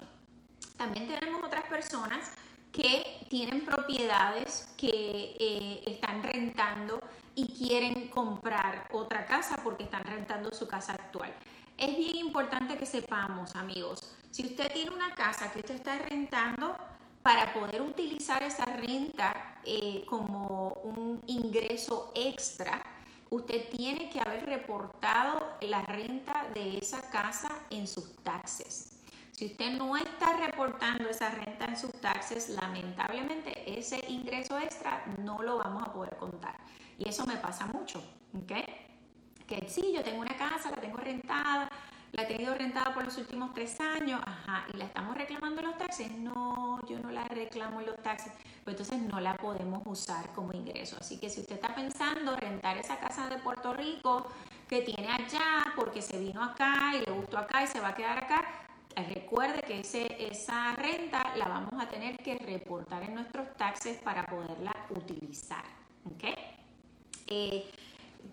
También 0.78 1.08
tenemos 1.08 1.42
otras 1.44 1.64
personas 1.66 2.32
que 2.76 3.26
tienen 3.30 3.64
propiedades 3.64 4.68
que 4.76 5.36
eh, 5.40 5.84
están 5.86 6.22
rentando 6.22 7.00
y 7.34 7.48
quieren 7.48 8.10
comprar 8.10 8.90
otra 8.92 9.26
casa 9.26 9.56
porque 9.64 9.84
están 9.84 10.04
rentando 10.04 10.52
su 10.52 10.68
casa 10.68 10.92
actual. 10.92 11.34
Es 11.78 11.96
bien 11.96 12.18
importante 12.18 12.78
que 12.78 12.86
sepamos, 12.86 13.56
amigos, 13.56 14.02
si 14.32 14.46
usted 14.46 14.70
tiene 14.74 14.92
una 14.92 15.16
casa 15.16 15.50
que 15.54 15.60
usted 15.60 15.76
está 15.76 15.98
rentando, 16.00 16.76
para 17.26 17.52
poder 17.54 17.82
utilizar 17.82 18.44
esa 18.44 18.66
renta 18.66 19.58
eh, 19.64 20.06
como 20.08 20.74
un 20.84 21.24
ingreso 21.26 22.12
extra, 22.14 22.80
usted 23.32 23.68
tiene 23.70 24.12
que 24.12 24.20
haber 24.20 24.46
reportado 24.46 25.58
la 25.62 25.82
renta 25.82 26.46
de 26.54 26.78
esa 26.78 27.02
casa 27.10 27.50
en 27.72 27.88
sus 27.88 28.16
taxes. 28.18 29.00
Si 29.32 29.48
usted 29.48 29.72
no 29.72 29.98
está 29.98 30.38
reportando 30.38 31.10
esa 31.10 31.32
renta 31.32 31.66
en 31.66 31.78
sus 31.78 31.94
taxes, 31.94 32.50
lamentablemente 32.50 33.76
ese 33.76 34.06
ingreso 34.08 34.60
extra 34.60 35.04
no 35.18 35.42
lo 35.42 35.58
vamos 35.58 35.82
a 35.82 35.92
poder 35.92 36.16
contar. 36.18 36.56
Y 37.00 37.10
eso 37.10 37.26
me 37.26 37.38
pasa 37.38 37.66
mucho, 37.66 38.04
¿ok? 38.38 38.54
Que 39.48 39.68
sí, 39.68 39.94
yo 39.96 40.04
tengo 40.04 40.22
una 40.22 40.38
casa, 40.38 40.70
la 40.70 40.78
tengo 40.78 40.98
rentada, 40.98 41.72
la 42.12 42.24
he 42.24 42.26
tenido 42.26 42.54
rentada 42.54 42.94
por 42.94 43.04
los 43.04 43.18
últimos 43.18 43.54
tres 43.54 43.80
años, 43.80 44.22
ajá, 44.26 44.66
y 44.74 44.78
la 44.78 44.86
estamos 44.86 45.18
reclamando 45.18 45.62
los 45.62 45.78
taxes. 45.78 46.12
No, 46.12 46.86
yo 46.88 47.00
no 47.00 47.12
la 47.12 47.26
reclamo 47.26 47.82
los 47.82 47.98
taxes, 48.02 48.32
pues 48.64 48.80
entonces 48.80 49.02
no 49.02 49.20
la 49.20 49.36
podemos 49.36 49.82
usar 49.86 50.30
como 50.34 50.54
ingreso. 50.54 50.98
Así 51.00 51.20
que 51.20 51.30
si 51.30 51.42
usted 51.42 51.56
está 51.56 51.76
pensando 51.76 52.36
rentar 52.36 52.78
esa 52.78 52.98
casa 52.98 53.28
de 53.30 53.38
Puerto 53.38 53.74
Rico 53.74 54.28
que 54.70 54.82
tiene 54.82 55.10
allá 55.12 55.74
porque 55.76 56.02
se 56.02 56.18
vino 56.20 56.44
acá 56.44 56.94
y 56.96 57.06
le 57.06 57.12
gustó 57.12 57.38
acá 57.38 57.64
y 57.64 57.68
se 57.68 57.80
va 57.80 57.90
a 57.90 57.96
quedar 57.96 58.18
acá, 58.18 58.46
eh, 58.96 59.14
recuerde 59.14 59.62
que 59.62 59.82
ese, 59.82 60.08
esa 60.26 60.74
renta 60.76 61.36
la 61.36 61.48
vamos 61.50 61.74
a 61.82 61.90
tener 61.90 62.18
que 62.18 62.38
reportar 62.38 63.04
en 63.04 63.16
nuestros 63.16 63.56
taxes 63.58 63.98
para 63.98 64.26
poderla 64.26 64.74
utilizar. 64.90 65.66
¿ok? 66.06 66.24
Eh, 67.28 67.70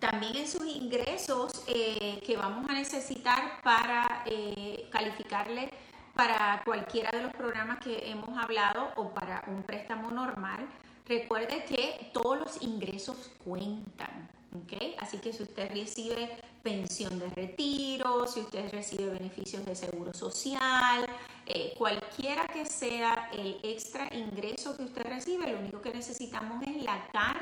también 0.02 0.34
en 0.34 0.48
sus 0.48 0.66
ingresos 0.66 1.62
eh, 1.68 2.20
que 2.26 2.36
vamos 2.36 2.68
a 2.68 2.72
necesitar 2.72 3.62
para 3.62 4.24
eh, 4.26 4.88
calificarle 4.90 5.70
para 6.12 6.60
cualquiera 6.64 7.12
de 7.12 7.22
los 7.22 7.32
programas 7.32 7.78
que 7.78 8.10
hemos 8.10 8.36
hablado 8.36 8.90
o 8.96 9.10
para 9.10 9.44
un 9.46 9.62
préstamo 9.62 10.10
normal, 10.10 10.66
recuerde 11.06 11.64
que 11.66 12.10
todos 12.12 12.36
los 12.36 12.62
ingresos 12.62 13.30
cuentan. 13.44 14.28
¿okay? 14.64 14.96
Así 14.98 15.18
que 15.18 15.32
si 15.32 15.44
usted 15.44 15.70
recibe 15.70 16.36
pensión 16.64 17.20
de 17.20 17.30
retiro, 17.30 18.26
si 18.26 18.40
usted 18.40 18.72
recibe 18.72 19.06
beneficios 19.06 19.64
de 19.64 19.76
seguro 19.76 20.12
social, 20.12 21.06
eh, 21.46 21.74
cualquiera 21.78 22.46
que 22.48 22.66
sea 22.66 23.30
el 23.32 23.60
extra 23.62 24.12
ingreso 24.12 24.76
que 24.76 24.82
usted 24.82 25.04
recibe, 25.04 25.52
lo 25.52 25.60
único 25.60 25.80
que 25.80 25.92
necesitamos 25.92 26.60
es 26.66 26.82
la 26.82 27.06
carta 27.12 27.41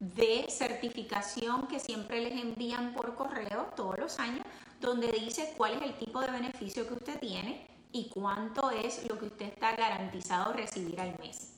de 0.00 0.46
certificación 0.48 1.66
que 1.66 1.80
siempre 1.80 2.20
les 2.20 2.32
envían 2.32 2.94
por 2.94 3.14
correo 3.14 3.72
todos 3.76 3.98
los 3.98 4.18
años, 4.18 4.44
donde 4.80 5.10
dice 5.12 5.54
cuál 5.56 5.74
es 5.74 5.82
el 5.82 5.94
tipo 5.94 6.20
de 6.20 6.30
beneficio 6.30 6.86
que 6.86 6.94
usted 6.94 7.18
tiene 7.18 7.66
y 7.92 8.08
cuánto 8.08 8.70
es 8.70 9.08
lo 9.08 9.18
que 9.18 9.26
usted 9.26 9.46
está 9.46 9.74
garantizado 9.76 10.52
recibir 10.52 11.00
al 11.00 11.16
mes. 11.18 11.52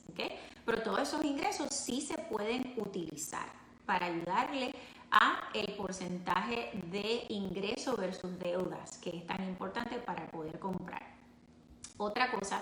Pero 0.65 0.81
todos 0.81 1.01
esos 1.01 1.23
ingresos 1.23 1.73
sí 1.73 2.01
se 2.01 2.17
pueden 2.17 2.73
utilizar 2.77 3.47
para 3.85 4.07
ayudarle 4.07 4.73
a 5.11 5.49
el 5.53 5.73
porcentaje 5.73 6.71
de 6.91 7.25
ingreso 7.29 7.95
versus 7.95 8.37
deudas, 8.39 8.97
que 8.97 9.17
es 9.17 9.25
tan 9.25 9.43
importante 9.43 9.97
para 9.99 10.27
poder 10.27 10.59
comprar. 10.59 11.01
Otra 11.97 12.29
cosa 12.31 12.61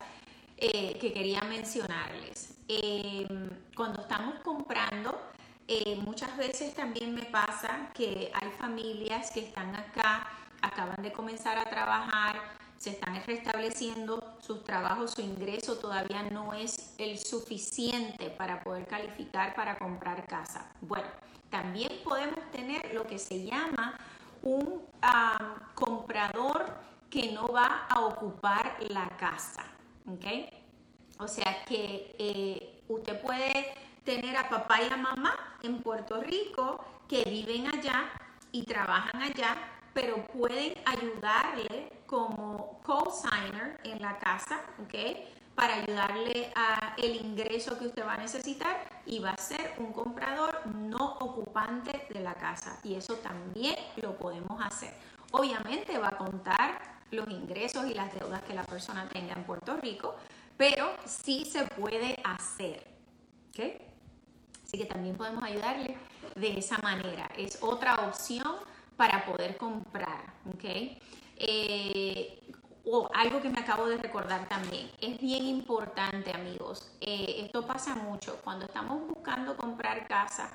eh, 0.57 0.97
que 0.99 1.11
quería 1.11 1.41
mencionarles, 1.41 2.57
eh, 2.67 3.27
cuando 3.75 4.01
estamos 4.01 4.35
comprando, 4.39 5.19
eh, 5.67 5.95
muchas 6.05 6.35
veces 6.37 6.73
también 6.75 7.13
me 7.13 7.23
pasa 7.23 7.89
que 7.93 8.31
hay 8.33 8.51
familias 8.51 9.31
que 9.31 9.41
están 9.41 9.75
acá, 9.75 10.27
acaban 10.61 11.01
de 11.01 11.11
comenzar 11.11 11.57
a 11.57 11.65
trabajar, 11.65 12.35
se 12.77 12.91
están 12.91 13.21
restableciendo 13.25 14.37
sus 14.39 14.63
trabajos, 14.63 15.11
su 15.11 15.21
ingreso 15.21 15.77
todavía 15.77 16.23
no 16.23 16.53
es 16.53 16.93
el 16.97 17.17
suficiente 17.17 18.29
para 18.29 18.61
poder 18.61 18.85
calificar 18.85 19.55
para 19.55 19.77
comprar 19.77 20.27
casa. 20.27 20.71
Bueno, 20.81 21.07
también 21.49 21.91
podemos 22.03 22.39
tener 22.51 22.93
lo 22.93 23.07
que 23.07 23.17
se 23.17 23.43
llama 23.45 23.97
un 24.43 24.81
comprador 25.73 26.77
que 27.09 27.31
no 27.31 27.47
va 27.47 27.85
a 27.89 28.01
ocupar 28.01 28.77
la 28.89 29.07
casa. 29.17 29.63
¿ok? 30.07 30.25
O 31.19 31.27
sea 31.27 31.63
que 31.65 32.15
eh, 32.19 32.81
usted 32.87 33.19
puede 33.21 33.73
tener 34.05 34.37
a 34.37 34.47
papá 34.47 34.81
y 34.81 34.93
a 34.93 34.97
mamá 34.97 35.35
en 35.63 35.81
Puerto 35.81 36.21
Rico 36.21 36.85
que 37.09 37.23
viven 37.25 37.67
allá 37.67 38.11
y 38.51 38.63
trabajan 38.63 39.21
allá, 39.21 39.57
pero 39.93 40.25
pueden 40.27 40.73
ayudarle 40.85 41.91
como 42.05 42.79
co-signer 42.83 43.79
en 43.83 44.01
la 44.01 44.17
casa, 44.19 44.61
¿ok? 44.83 44.93
Para 45.55 45.75
ayudarle 45.75 46.51
a 46.55 46.95
el 46.97 47.15
ingreso 47.15 47.77
que 47.79 47.87
usted 47.87 48.05
va 48.05 48.13
a 48.13 48.17
necesitar 48.17 48.77
y 49.05 49.19
va 49.19 49.31
a 49.31 49.37
ser 49.37 49.73
un 49.77 49.91
comprador 49.91 50.67
no 50.67 51.17
ocupante 51.19 52.07
de 52.13 52.19
la 52.19 52.35
casa. 52.35 52.79
Y 52.83 52.95
eso 52.95 53.15
también 53.15 53.75
lo 53.97 54.17
podemos 54.17 54.61
hacer. 54.61 54.93
Obviamente 55.31 55.97
va 55.97 56.09
a 56.09 56.17
contar 56.17 56.79
los 57.11 57.27
ingresos 57.29 57.89
y 57.89 57.93
las 57.93 58.13
deudas 58.13 58.41
que 58.43 58.53
la 58.53 58.63
persona 58.63 59.07
tenga 59.07 59.33
en 59.33 59.43
Puerto 59.45 59.77
Rico, 59.77 60.15
pero 60.57 60.91
sí 61.05 61.45
se 61.45 61.63
puede 61.65 62.19
hacer. 62.23 62.85
¿ok? 63.49 63.94
Así 64.65 64.79
que 64.79 64.85
también 64.85 65.15
podemos 65.15 65.43
ayudarle 65.43 65.95
de 66.35 66.57
esa 66.57 66.79
manera. 66.79 67.29
Es 67.37 67.59
otra 67.61 68.07
opción 68.07 68.55
para 68.97 69.25
poder 69.25 69.57
comprar. 69.57 70.33
¿okay? 70.53 70.97
Eh, 71.37 72.41
o 72.83 73.09
algo 73.13 73.41
que 73.41 73.49
me 73.49 73.59
acabo 73.59 73.87
de 73.87 73.97
recordar 73.97 74.47
también, 74.47 74.89
es 75.01 75.19
bien 75.19 75.45
importante 75.45 76.31
amigos, 76.31 76.91
eh, 77.01 77.41
esto 77.43 77.65
pasa 77.65 77.95
mucho, 77.95 78.39
cuando 78.43 78.65
estamos 78.65 79.07
buscando 79.07 79.57
comprar 79.57 80.07
casa 80.07 80.51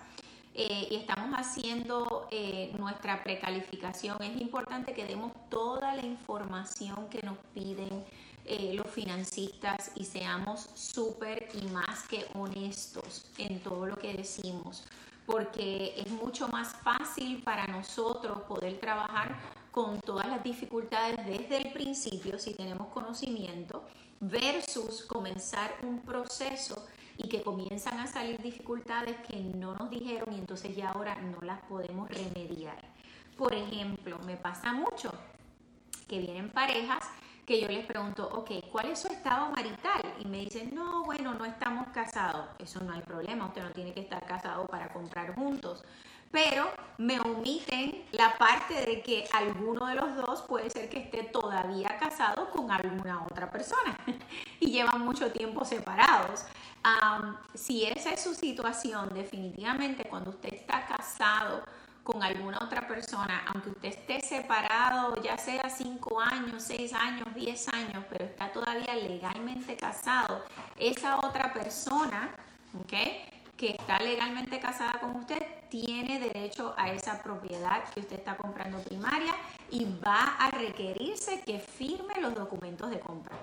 eh, 0.55 0.87
y 0.91 0.95
estamos 0.95 1.37
haciendo 1.37 2.29
nuestra 2.79 3.25
precalificación, 3.25 4.23
es 4.23 4.41
importante 4.41 4.95
que 4.95 5.05
demos 5.07 5.33
toda 5.49 5.95
la 5.97 6.07
información 6.07 7.09
que 7.09 7.21
nos 7.23 7.37
piden 7.53 8.05
los 8.75 8.89
financistas 8.89 9.93
y 9.95 10.05
seamos 10.05 10.69
súper 10.75 11.49
y 11.55 11.67
más 11.69 12.03
que 12.09 12.27
honestos 12.35 13.27
en 13.39 13.61
todo 13.61 13.87
lo 13.87 13.97
que 13.97 14.15
decimos, 14.15 14.85
porque 15.27 15.95
es 15.97 16.11
mucho 16.11 16.49
más 16.49 16.75
fácil 16.83 17.43
para 17.43 17.67
nosotros 17.67 18.43
poder 18.43 18.79
trabajar 18.81 19.39
con 19.71 20.01
todas 20.01 20.27
las 20.27 20.43
dificultades 20.43 21.25
desde 21.27 21.59
el 21.59 21.73
principio, 21.73 22.39
si 22.39 22.55
tenemos 22.55 22.89
conocimiento, 22.89 23.85
versus 24.19 25.03
comenzar 25.03 25.77
un 25.83 26.01
proceso 26.01 26.87
y 27.17 27.29
que 27.29 27.43
comienzan 27.43 28.01
a 28.01 28.07
salir 28.07 28.41
dificultades 28.43 29.17
que 29.29 29.37
no 29.37 29.75
nos 29.75 29.91
dijeron 29.91 30.33
y 30.33 30.39
entonces 30.39 30.75
ya 30.75 30.91
ahora 30.91 31.21
no 31.21 31.41
las 31.43 31.61
podemos 31.63 32.09
remediar. 32.09 32.79
Por 33.37 33.55
ejemplo, 33.55 34.19
me 34.27 34.37
pasa 34.37 34.73
mucho 34.73 35.13
que 36.09 36.19
vienen 36.19 36.51
parejas 36.51 37.05
que 37.51 37.61
yo 37.61 37.67
les 37.67 37.85
pregunto, 37.85 38.29
ok, 38.33 38.71
¿cuál 38.71 38.91
es 38.91 39.01
su 39.01 39.09
estado 39.09 39.51
marital? 39.51 40.01
Y 40.21 40.25
me 40.25 40.39
dicen, 40.39 40.73
no, 40.73 41.03
bueno, 41.03 41.35
no 41.35 41.45
estamos 41.45 41.89
casados. 41.89 42.47
Eso 42.61 42.79
no 42.79 42.93
hay 42.93 43.01
problema, 43.01 43.47
usted 43.47 43.65
no 43.65 43.73
tiene 43.73 43.93
que 43.93 43.99
estar 43.99 44.25
casado 44.25 44.69
para 44.69 44.93
comprar 44.93 45.35
juntos 45.35 45.83
pero 46.31 46.71
me 46.99 47.19
omiten 47.19 48.05
la 48.13 48.39
parte 48.39 48.75
de 48.87 49.03
que 49.03 49.25
alguno 49.33 49.87
de 49.87 49.97
los 49.97 50.15
dos 50.15 50.43
puede 50.43 50.71
ser 50.71 50.89
que 50.89 50.99
esté 50.99 51.25
todavía 51.25 51.99
casado 51.99 52.51
con 52.51 52.71
alguna 52.71 53.25
otra 53.25 53.51
persona 53.51 53.99
y 54.61 54.71
llevan 54.71 55.05
mucho 55.05 55.33
tiempo 55.33 55.65
separados. 55.65 56.45
si 57.55 57.85
esa 57.85 58.11
es 58.11 58.23
su 58.23 58.35
situación, 58.35 59.11
definitivamente 59.13 60.05
cuando 60.05 60.31
usted 60.31 60.55
está 60.55 60.87
casado 60.87 61.65
con 62.11 62.23
alguna 62.23 62.59
otra 62.61 62.89
persona, 62.89 63.45
aunque 63.47 63.71
usted 63.71 63.89
esté 63.89 64.21
separado, 64.21 65.23
ya 65.23 65.39
sea 65.39 65.71
5 65.71 66.21
años, 66.21 66.63
6 66.65 66.93
años, 66.93 67.29
10 67.35 67.69
años, 67.69 68.05
pero 68.11 68.25
está 68.25 68.51
todavía 68.51 68.95
legalmente 68.97 69.77
casado, 69.77 70.45
esa 70.77 71.19
otra 71.19 71.53
persona, 71.53 72.35
¿ok? 72.81 72.93
que 73.57 73.73
está 73.73 73.99
legalmente 73.99 74.59
casada 74.59 74.99
con 75.01 75.17
usted 75.17 75.43
tiene 75.69 76.19
derecho 76.19 76.75
a 76.79 76.91
esa 76.91 77.23
propiedad 77.23 77.85
que 77.93 78.01
usted 78.01 78.17
está 78.17 78.35
comprando 78.35 78.79
primaria 78.79 79.35
y 79.71 79.85
va 80.05 80.37
a 80.39 80.51
requerirse 80.51 81.43
que 81.43 81.61
firme 81.61 82.15
los 82.23 82.35
documentos 82.35 82.89
de 82.89 82.99
compra. 82.99 83.37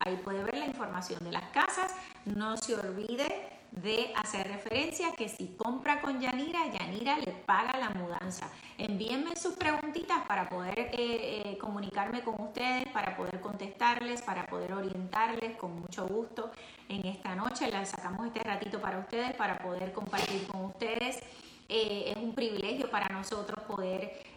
Ahí 0.00 0.16
puede 0.24 0.42
ver 0.42 0.56
la 0.56 0.66
información 0.66 1.22
de 1.22 1.30
las 1.30 1.44
casas. 1.50 1.94
No 2.24 2.56
se 2.56 2.74
olvide 2.74 3.60
de 3.70 4.12
hacer 4.16 4.48
referencia 4.48 5.12
que 5.16 5.28
si 5.28 5.54
compra 5.56 6.00
con 6.00 6.20
Yanira, 6.20 6.66
Yanira 6.72 7.16
le 7.18 7.30
paga 7.32 7.78
la 7.78 7.90
mudanza. 7.90 8.50
Envíenme 8.76 9.36
sus 9.36 9.54
preguntitas 9.54 10.26
para 10.26 10.48
poder 10.48 10.78
eh, 10.78 10.90
eh, 10.98 11.58
comunicarme 11.58 12.22
con 12.22 12.40
ustedes, 12.40 12.88
para 12.88 13.16
poder 13.16 13.40
contestarles, 13.40 14.22
para 14.22 14.46
poder 14.46 14.72
orientarles 14.72 15.56
con 15.56 15.80
mucho 15.80 16.08
gusto. 16.08 16.50
En 16.88 17.06
esta 17.06 17.36
noche 17.36 17.70
les 17.70 17.88
sacamos 17.88 18.26
este 18.26 18.40
ratito 18.40 18.80
para 18.80 18.98
ustedes, 18.98 19.34
para 19.36 19.58
poder 19.58 19.92
compartir 19.92 20.46
con 20.48 20.64
ustedes. 20.64 21.20
Eh, 21.70 22.12
es 22.14 22.16
un 22.16 22.34
privilegio 22.34 22.90
para 22.90 23.08
nosotros 23.08 23.62
poder 23.64 24.28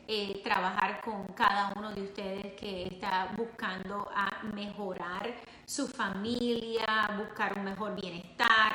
trabajar 0.44 1.02
con 1.02 1.28
cada 1.28 1.74
uno 1.76 1.92
de 1.94 2.04
ustedes 2.04 2.54
que 2.60 2.88
está 2.88 3.34
buscando 3.38 4.08
a 4.14 4.44
mejorar 4.54 5.34
su 5.66 5.88
familia, 5.88 6.86
buscar 7.18 7.58
un 7.58 7.64
mejor 7.64 7.96
bienestar, 8.00 8.74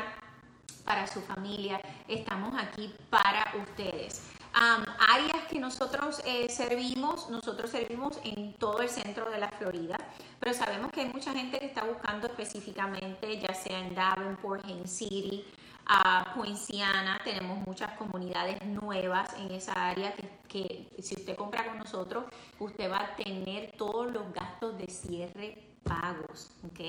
para 0.89 1.07
su 1.07 1.21
familia. 1.21 1.79
Estamos 2.09 2.55
aquí 2.59 2.91
para 3.11 3.53
ustedes. 3.63 4.23
áreas 4.55 5.45
que 5.51 5.61
nosotros 5.61 6.21
eh, 6.25 6.49
servimos, 6.49 7.29
nosotros 7.29 7.71
servimos 7.71 8.19
en 8.25 8.55
todo 8.55 8.81
el 8.81 8.89
centro 8.89 9.31
de 9.31 9.39
la 9.39 9.51
Florida, 9.51 9.99
pero 10.41 10.55
sabemos 10.55 10.91
que 10.91 11.03
hay 11.03 11.11
mucha 11.11 11.33
gente 11.33 11.61
que 11.61 11.67
está 11.67 11.85
buscando 11.85 12.27
específicamente, 12.27 13.39
ya 13.39 13.55
sea 13.55 13.79
en 13.79 13.95
Davenport, 13.95 14.65
Haines 14.65 14.91
City, 14.91 15.45
a 15.89 16.35
Poinciana, 16.35 17.19
tenemos 17.25 17.67
muchas 17.67 17.93
comunidades 17.93 18.63
nuevas 18.67 19.35
en 19.39 19.51
esa 19.53 19.73
área 19.73 20.15
que, 20.47 20.91
si 20.99 21.15
usted 21.15 21.35
compra 21.35 21.65
con 21.67 21.79
nosotros, 21.79 22.27
usted 22.59 22.91
va 22.91 23.01
a 23.01 23.17
tener 23.17 23.73
todos 23.73 24.13
los 24.13 24.31
gastos 24.33 24.77
de 24.77 24.87
cierre 24.87 25.69
pagos, 25.83 26.51
¿ok? 26.67 26.81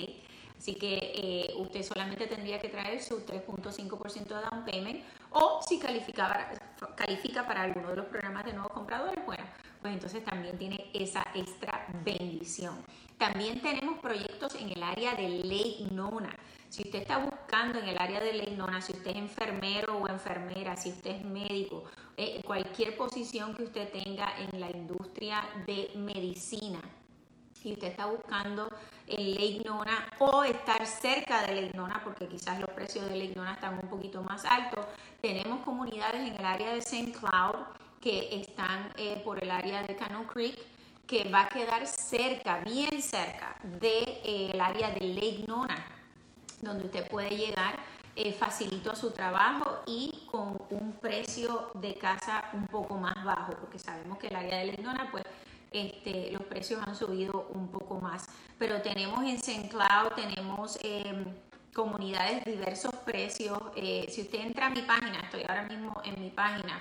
Así 0.58 0.76
que 0.76 1.14
eh, 1.16 1.54
usted 1.56 1.84
solamente 1.84 2.28
tendría 2.28 2.60
que 2.60 2.68
traer 2.68 3.02
su 3.02 3.26
3.5% 3.26 4.28
de 4.28 4.36
down 4.36 4.66
payment 4.66 5.02
o 5.32 5.62
si 5.66 5.80
califica 5.80 6.28
para, 6.28 6.96
califica 6.96 7.48
para 7.48 7.64
alguno 7.64 7.92
de 7.92 7.96
los 7.96 8.06
programas 8.08 8.44
de 8.44 8.52
nuevos 8.52 8.74
compradores, 8.74 9.26
bueno, 9.26 9.46
pues 9.82 9.94
entonces 9.94 10.26
también 10.26 10.58
tiene 10.58 10.92
esa 10.94 11.26
extra 11.34 11.88
bendición. 12.04 12.84
También 13.18 13.62
tenemos 13.62 14.00
proyectos 14.00 14.56
en 14.56 14.70
el 14.72 14.84
área 14.84 15.16
de 15.16 15.30
ley 15.30 15.88
nona. 15.92 16.36
Si 16.70 16.84
usted 16.84 17.00
está 17.00 17.18
buscando 17.18 17.80
en 17.80 17.88
el 17.88 17.98
área 17.98 18.20
de 18.20 18.34
ley 18.34 18.56
nona, 18.56 18.80
si 18.82 18.94
usted 18.94 19.12
es 19.12 19.18
enfermero 19.18 19.98
o 19.98 20.08
enfermera, 20.08 20.76
si 20.76 20.90
usted 20.90 21.16
es 21.16 21.26
médico, 21.26 21.86
eh, 22.16 22.42
cualquier 22.46 22.96
posición 22.96 23.56
que 23.56 23.64
usted 23.64 23.92
tenga 23.92 24.34
en 24.38 24.60
la 24.60 24.70
industria 24.70 25.44
de 25.66 25.92
medicina, 25.96 26.80
y 27.64 27.74
usted 27.74 27.88
está 27.88 28.06
buscando 28.06 28.70
el 29.08 29.34
Lake 29.36 29.64
o 30.20 30.44
estar 30.44 30.86
cerca 30.86 31.42
de 31.42 31.62
Lake 31.62 31.80
porque 32.04 32.28
quizás 32.28 32.60
los 32.60 32.70
precios 32.70 33.10
de 33.10 33.16
Lake 33.16 33.36
están 33.52 33.80
un 33.82 33.90
poquito 33.90 34.24
más 34.24 34.46
altos, 34.46 34.86
tenemos 35.22 35.64
comunidades 35.66 36.28
en 36.28 36.36
el 36.36 36.46
área 36.46 36.74
de 36.74 36.80
St. 36.80 37.12
Cloud 37.12 37.66
que 38.00 38.40
están 38.40 38.92
eh, 38.98 39.22
por 39.26 39.44
el 39.44 39.52
área 39.52 39.84
de 39.84 39.96
Cannon 39.96 40.26
Creek, 40.26 40.58
que 41.06 41.30
va 41.30 41.42
a 41.42 41.50
quedar 41.50 41.86
cerca, 41.86 42.60
bien 42.60 43.02
cerca 43.02 43.56
del 43.64 43.80
de, 43.80 44.22
eh, 44.24 44.60
área 44.62 44.92
de 44.92 45.02
Lake 45.02 45.46
Nona, 45.48 45.86
donde 46.62 46.86
usted 46.86 47.08
puede 47.08 47.30
llegar 47.30 47.80
eh, 48.16 48.34
facilito 48.34 48.92
a 48.92 48.96
su 48.96 49.12
trabajo 49.12 49.80
y 49.86 50.28
con 50.30 50.58
un 50.72 50.94
precio 51.00 51.72
de 51.76 51.96
casa 51.96 52.50
un 52.54 52.68
poco 52.68 52.96
más 52.96 53.24
bajo, 53.24 53.54
porque 53.54 53.80
sabemos 53.80 54.18
que 54.18 54.28
el 54.28 54.36
área 54.36 54.60
de 54.60 54.66
Lake 54.66 54.82
Nona 54.82 55.10
pues 55.12 55.24
este, 55.72 56.32
los 56.32 56.42
precios 56.44 56.82
han 56.86 56.96
subido 56.96 57.48
un 57.54 57.70
poco 57.70 58.00
más. 58.00 58.28
Pero 58.58 58.82
tenemos 58.82 59.24
en 59.24 59.36
St. 59.36 59.70
Cloud, 59.70 60.14
tenemos 60.16 60.78
em, 60.82 61.26
comunidades 61.74 62.44
diversos 62.44 62.94
precios. 63.06 63.58
Eh, 63.76 64.08
si 64.10 64.22
usted 64.22 64.40
entra 64.40 64.68
a 64.68 64.70
mi 64.70 64.82
página, 64.82 65.20
estoy 65.22 65.44
ahora 65.48 65.64
mismo 65.64 66.02
en 66.04 66.22
mi 66.22 66.30
página, 66.30 66.80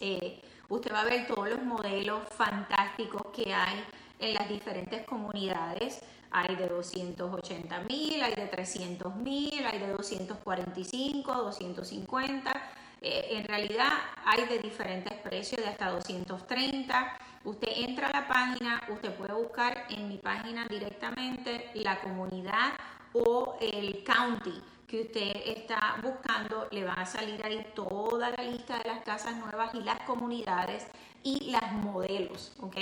eh, 0.00 0.42
usted 0.68 0.92
va 0.92 1.02
a 1.02 1.04
ver 1.04 1.26
todos 1.26 1.48
los 1.48 1.62
modelos 1.62 2.28
fantásticos 2.36 3.22
que 3.34 3.54
hay 3.54 3.84
en 4.18 4.34
las 4.34 4.48
diferentes 4.48 5.06
comunidades. 5.06 6.02
Hay 6.30 6.56
de 6.56 6.68
280 6.68 7.80
mil, 7.80 8.22
hay 8.22 8.34
de 8.34 8.46
300 8.46 9.16
mil, 9.16 9.64
hay 9.66 9.78
de 9.78 9.88
245, 9.88 11.32
250. 11.32 12.52
Eh, 13.00 13.28
en 13.32 13.44
realidad 13.44 13.92
hay 14.24 14.46
de 14.46 14.58
diferentes 14.58 15.12
precios, 15.20 15.62
de 15.62 15.68
hasta 15.68 15.90
230. 15.90 17.18
Usted 17.44 17.68
entra 17.76 18.08
a 18.08 18.20
la 18.20 18.28
página, 18.28 18.82
usted 18.88 19.14
puede 19.14 19.32
buscar 19.34 19.86
en 19.90 20.08
mi 20.08 20.18
página 20.18 20.66
directamente 20.66 21.70
la 21.74 22.00
comunidad 22.00 22.72
o 23.12 23.56
el 23.60 24.02
county 24.04 24.62
que 24.86 25.02
usted 25.02 25.32
está 25.44 25.96
buscando, 26.02 26.68
le 26.70 26.84
va 26.84 26.94
a 26.94 27.06
salir 27.06 27.44
ahí 27.44 27.66
toda 27.74 28.30
la 28.30 28.42
lista 28.42 28.78
de 28.78 28.88
las 28.88 29.02
casas 29.02 29.36
nuevas 29.36 29.74
y 29.74 29.80
las 29.80 30.00
comunidades 30.00 30.86
y 31.22 31.50
las 31.50 31.72
modelos, 31.72 32.52
¿ok? 32.60 32.74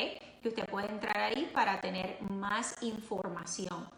Que 0.42 0.48
usted 0.48 0.66
puede 0.68 0.88
entrar 0.88 1.16
ahí 1.18 1.50
para 1.54 1.80
tener 1.80 2.20
más 2.22 2.82
información. 2.82 3.88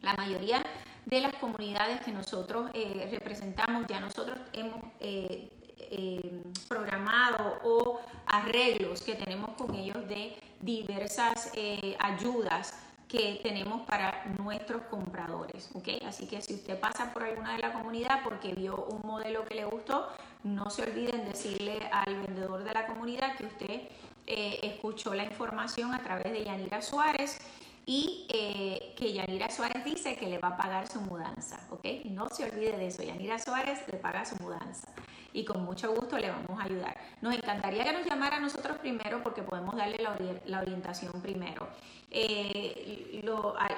La 0.00 0.14
mayoría 0.14 0.62
de 1.06 1.20
las 1.20 1.34
comunidades 1.34 2.00
que 2.00 2.12
nosotros 2.12 2.70
eh, 2.74 3.08
representamos. 3.10 3.86
Ya 3.86 4.00
nosotros 4.00 4.38
hemos 4.52 4.82
eh, 5.00 5.50
eh, 5.78 6.42
programado 6.68 7.60
o 7.64 8.00
arreglos 8.26 9.02
que 9.02 9.14
tenemos 9.14 9.50
con 9.56 9.74
ellos 9.74 10.06
de 10.08 10.36
diversas 10.60 11.52
ayudas 11.98 12.85
que 13.08 13.40
tenemos 13.42 13.82
para 13.82 14.24
nuestros 14.38 14.82
compradores, 14.90 15.70
¿ok? 15.74 15.88
Así 16.06 16.26
que 16.26 16.42
si 16.42 16.54
usted 16.54 16.78
pasa 16.78 17.12
por 17.12 17.22
alguna 17.22 17.54
de 17.54 17.58
la 17.60 17.72
comunidad 17.72 18.22
porque 18.24 18.54
vio 18.54 18.84
un 18.86 19.06
modelo 19.06 19.44
que 19.44 19.54
le 19.54 19.64
gustó, 19.64 20.08
no 20.42 20.70
se 20.70 20.82
olviden 20.82 21.24
decirle 21.24 21.88
al 21.92 22.16
vendedor 22.16 22.64
de 22.64 22.72
la 22.72 22.86
comunidad 22.86 23.36
que 23.36 23.46
usted 23.46 23.82
escuchó 24.26 25.14
la 25.14 25.24
información 25.24 25.94
a 25.94 26.02
través 26.02 26.32
de 26.32 26.44
Yanira 26.44 26.82
Suárez 26.82 27.38
y 27.86 28.26
eh, 28.28 28.94
que 28.96 29.12
Yanira 29.12 29.48
Suárez 29.50 29.84
dice 29.84 30.16
que 30.16 30.26
le 30.26 30.38
va 30.38 30.48
a 30.48 30.56
pagar 30.56 30.88
su 30.88 31.00
mudanza, 31.00 31.60
¿ok? 31.70 31.84
No 32.06 32.28
se 32.28 32.44
olvide 32.44 32.76
de 32.76 32.88
eso, 32.88 33.04
Yanira 33.04 33.38
Suárez 33.38 33.80
le 33.86 33.98
paga 33.98 34.24
su 34.24 34.34
mudanza 34.42 34.88
y 35.36 35.44
con 35.44 35.62
mucho 35.66 35.94
gusto 35.94 36.18
le 36.18 36.30
vamos 36.30 36.58
a 36.58 36.64
ayudar. 36.64 36.96
Nos 37.20 37.34
encantaría 37.34 37.84
que 37.84 37.92
nos 37.92 38.06
llamara 38.06 38.38
a 38.38 38.40
nosotros 38.40 38.78
primero 38.78 39.22
porque 39.22 39.42
podemos 39.42 39.76
darle 39.76 39.98
la, 40.46 40.60
orientación 40.60 41.20
primero. 41.20 41.68
Eh, 42.10 43.22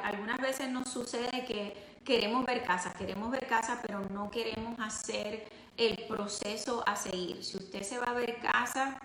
algunas 0.04 0.38
veces 0.40 0.70
nos 0.70 0.88
sucede 0.88 1.44
que 1.44 1.98
queremos 2.04 2.46
ver 2.46 2.62
casas, 2.62 2.94
queremos 2.94 3.32
ver 3.32 3.48
casas, 3.48 3.80
pero 3.84 4.00
no 4.10 4.30
queremos 4.30 4.78
hacer 4.78 5.48
el 5.76 5.96
proceso 6.06 6.84
a 6.86 6.94
seguir. 6.94 7.42
Si 7.42 7.56
usted 7.56 7.82
se 7.82 7.98
va 7.98 8.06
a 8.06 8.12
ver 8.12 8.38
casa 8.38 9.00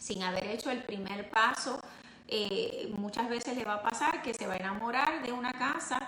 sin 0.00 0.22
haber 0.22 0.46
hecho 0.46 0.70
el 0.70 0.84
primer 0.84 1.28
paso, 1.28 1.82
eh, 2.28 2.90
muchas 2.96 3.28
veces 3.28 3.58
le 3.58 3.64
va 3.64 3.74
a 3.74 3.82
pasar 3.82 4.22
que 4.22 4.32
se 4.32 4.46
va 4.46 4.54
a 4.54 4.56
enamorar 4.56 5.22
de 5.22 5.32
una 5.32 5.52
casa 5.52 5.98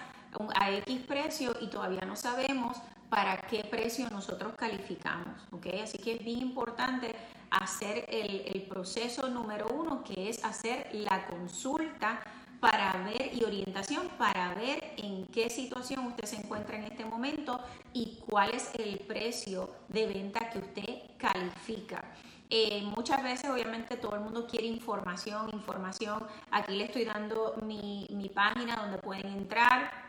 a 0.54 0.70
X 0.70 1.00
precio 1.06 1.54
y 1.60 1.66
todavía 1.68 2.06
no 2.06 2.16
sabemos 2.16 2.78
para 3.08 3.38
qué 3.42 3.64
precio 3.64 4.08
nosotros 4.10 4.54
calificamos. 4.56 5.40
¿okay? 5.50 5.80
Así 5.80 5.98
que 5.98 6.14
es 6.14 6.24
bien 6.24 6.40
importante 6.40 7.14
hacer 7.50 8.04
el, 8.08 8.62
proceso 8.68 9.28
número 9.28 9.68
uno, 9.68 10.02
que 10.02 10.28
es 10.28 10.44
hacer 10.44 10.88
la 10.92 11.26
consulta 11.26 12.20
para 12.60 12.92
ver 13.04 13.32
y 13.32 13.44
orientación 13.44 14.08
para 14.18 14.54
ver 14.54 14.94
en 14.96 15.26
qué 15.26 15.50
situación 15.50 16.06
usted 16.06 16.24
se 16.24 16.36
encuentra 16.36 16.76
en 16.76 16.84
este 16.84 17.04
momento 17.04 17.60
y 17.92 18.18
cuál 18.26 18.50
es 18.54 18.70
el 18.74 18.98
precio 19.00 19.70
de 19.88 20.06
venta 20.06 20.50
que 20.50 20.58
usted 20.58 21.00
califica. 21.16 22.02
Eh, 22.48 22.82
muchas 22.94 23.22
veces 23.22 23.50
obviamente 23.50 23.96
todo 23.96 24.14
el 24.14 24.20
mundo 24.20 24.46
quiere 24.46 24.66
información, 24.66 25.50
información. 25.52 26.26
Aquí 26.50 26.74
le 26.76 26.84
estoy 26.84 27.04
dando 27.04 27.54
mi, 27.62 28.06
mi 28.10 28.28
página 28.28 28.76
donde 28.76 28.98
pueden 28.98 29.26
entrar. 29.26 30.05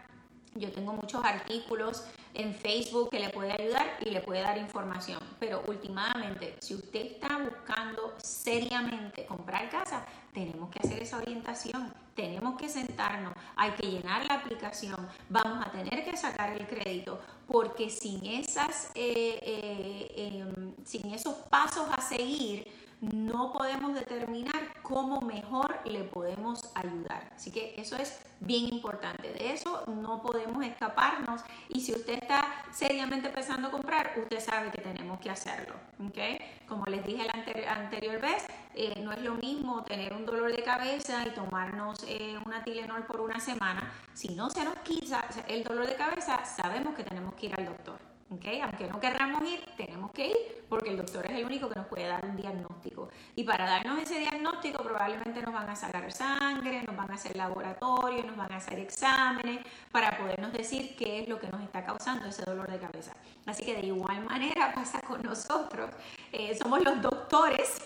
Yo 0.59 0.71
tengo 0.71 0.93
muchos 0.93 1.23
artículos 1.23 2.03
en 2.33 2.53
Facebook 2.53 3.09
que 3.09 3.19
le 3.19 3.29
puede 3.29 3.51
ayudar 3.51 3.97
y 4.01 4.09
le 4.09 4.21
puede 4.21 4.41
dar 4.41 4.57
información. 4.57 5.19
Pero 5.39 5.63
últimamente, 5.67 6.55
si 6.59 6.75
usted 6.75 7.13
está 7.13 7.37
buscando 7.37 8.15
seriamente 8.21 9.25
comprar 9.25 9.69
casa, 9.69 10.05
tenemos 10.33 10.69
que 10.69 10.79
hacer 10.79 11.01
esa 11.01 11.17
orientación, 11.17 11.93
tenemos 12.15 12.57
que 12.57 12.69
sentarnos, 12.69 13.33
hay 13.55 13.71
que 13.71 13.87
llenar 13.87 14.25
la 14.25 14.35
aplicación, 14.35 15.07
vamos 15.29 15.65
a 15.65 15.71
tener 15.71 16.03
que 16.03 16.15
sacar 16.15 16.53
el 16.53 16.67
crédito, 16.67 17.19
porque 17.47 17.89
sin, 17.89 18.25
esas, 18.25 18.91
eh, 18.95 19.39
eh, 19.41 20.13
em, 20.15 20.75
sin 20.85 21.11
esos 21.11 21.33
pasos 21.49 21.87
a 21.91 22.01
seguir, 22.01 22.67
no 23.01 23.53
podemos 23.53 23.93
determinar 23.93 24.73
cómo 24.81 25.21
mejor 25.21 25.79
le 25.85 26.03
podemos 26.03 26.71
ayudar. 26.75 27.31
Así 27.35 27.51
que 27.51 27.75
eso 27.77 27.95
es 27.95 28.19
bien 28.39 28.73
importante. 28.73 29.33
De 29.33 29.53
eso 29.53 29.83
no 29.87 30.21
podemos 30.21 30.65
escaparnos 30.65 31.41
y 31.69 31.81
si 31.81 31.93
usted 31.93 32.13
está 32.21 32.47
seriamente 32.71 33.29
pensando 33.29 33.69
comprar, 33.71 34.13
usted 34.17 34.39
sabe 34.39 34.71
que 34.71 34.81
tenemos 34.81 35.19
que 35.19 35.29
hacerlo. 35.29 35.75
¿okay? 36.07 36.39
Como 36.67 36.85
les 36.85 37.05
dije 37.05 37.25
la 37.25 37.73
anterior 37.73 38.19
vez, 38.19 38.45
eh, 38.73 38.99
no 39.03 39.11
es 39.11 39.21
lo 39.21 39.35
mismo 39.35 39.83
tener 39.83 40.13
un 40.13 40.25
dolor 40.25 40.51
de 40.51 40.63
cabeza 40.63 41.25
y 41.27 41.31
tomarnos 41.31 42.03
eh, 42.07 42.37
una 42.45 42.63
Tilenol 42.63 43.05
por 43.05 43.21
una 43.21 43.39
semana. 43.39 43.91
Si 44.13 44.29
no 44.29 44.49
se 44.49 44.63
nos 44.63 44.75
quita 44.79 45.27
el 45.47 45.63
dolor 45.63 45.87
de 45.87 45.95
cabeza, 45.95 46.43
sabemos 46.45 46.95
que 46.95 47.03
tenemos 47.03 47.35
que 47.35 47.47
ir 47.47 47.55
al 47.55 47.65
doctor. 47.65 48.06
Aunque 48.29 48.87
no 48.87 48.99
querramos 48.99 49.41
ir, 49.49 49.63
tenemos 49.77 50.11
que 50.11 50.27
ir 50.27 50.65
porque 50.67 50.89
el 50.89 50.97
doctor 50.97 51.25
es 51.27 51.31
el 51.31 51.45
único 51.45 51.69
que 51.69 51.75
nos 51.75 51.87
puede 51.87 52.07
dar 52.07 52.25
un 52.25 52.35
diagnóstico. 52.35 53.07
Y 53.35 53.43
para 53.43 53.65
darnos 53.65 53.99
ese 53.99 54.19
diagnóstico 54.19 54.83
probablemente 54.83 55.41
nos 55.41 55.53
van 55.53 55.69
a 55.69 55.75
sacar 55.75 56.11
sangre, 56.11 56.83
nos 56.83 56.95
van 56.97 57.09
a 57.09 57.13
hacer 57.13 57.37
laboratorio, 57.37 58.23
nos 58.23 58.35
van 58.35 58.51
a 58.51 58.57
hacer 58.57 58.79
exámenes 58.79 59.59
para 59.91 60.17
podernos 60.17 60.51
decir 60.51 60.95
qué 60.97 61.21
es 61.21 61.29
lo 61.29 61.39
que 61.39 61.47
nos 61.47 61.61
está 61.61 61.85
causando 61.85 62.27
ese 62.27 62.43
dolor 62.43 62.69
de 62.69 62.79
cabeza. 62.79 63.13
Así 63.45 63.63
que 63.63 63.75
de 63.75 63.87
igual 63.87 64.25
manera 64.25 64.71
pasa 64.75 64.99
con 65.01 65.21
nosotros. 65.21 65.89
Eh, 66.33 66.57
somos 66.61 66.83
los 66.83 67.01
doctores 67.01 67.81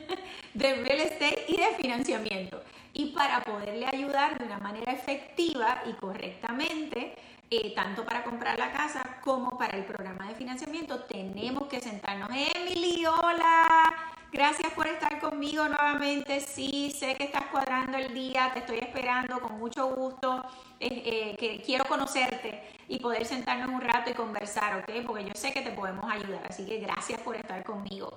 de 0.54 0.74
real 0.74 1.00
estate 1.00 1.46
y 1.48 1.56
de 1.56 1.74
financiamiento. 1.80 2.62
Y 2.92 3.12
para 3.12 3.42
poderle 3.42 3.86
ayudar 3.86 4.38
de 4.38 4.44
una 4.44 4.58
manera 4.58 4.92
efectiva 4.92 5.82
y 5.86 5.92
correctamente, 5.94 7.14
eh, 7.50 7.74
tanto 7.74 8.04
para 8.04 8.24
comprar 8.24 8.58
la 8.58 8.72
casa 8.72 9.18
como 9.22 9.56
para 9.56 9.76
el 9.76 9.84
programa 9.84 10.28
de 10.28 10.34
financiamiento, 10.34 11.04
tenemos 11.04 11.68
que 11.68 11.80
sentarnos. 11.80 12.28
Emily, 12.30 13.04
hola, 13.06 13.92
gracias 14.32 14.72
por 14.72 14.86
estar 14.86 15.20
conmigo 15.20 15.68
nuevamente. 15.68 16.40
Sí, 16.40 16.90
sé 16.90 17.14
que 17.14 17.24
estás 17.24 17.46
cuadrando 17.46 17.98
el 17.98 18.12
día, 18.12 18.50
te 18.52 18.60
estoy 18.60 18.78
esperando 18.78 19.40
con 19.40 19.58
mucho 19.58 19.86
gusto. 19.94 20.44
Eh, 20.78 21.34
que 21.38 21.62
quiero 21.62 21.86
conocerte 21.86 22.62
y 22.88 22.98
poder 22.98 23.24
sentarnos 23.24 23.68
un 23.70 23.80
rato 23.80 24.10
y 24.10 24.14
conversar, 24.14 24.78
¿ok? 24.80 25.06
Porque 25.06 25.24
yo 25.24 25.32
sé 25.34 25.52
que 25.52 25.62
te 25.62 25.70
podemos 25.70 26.10
ayudar, 26.10 26.44
así 26.48 26.66
que 26.66 26.78
gracias 26.78 27.18
por 27.20 27.34
estar 27.34 27.64
conmigo. 27.64 28.12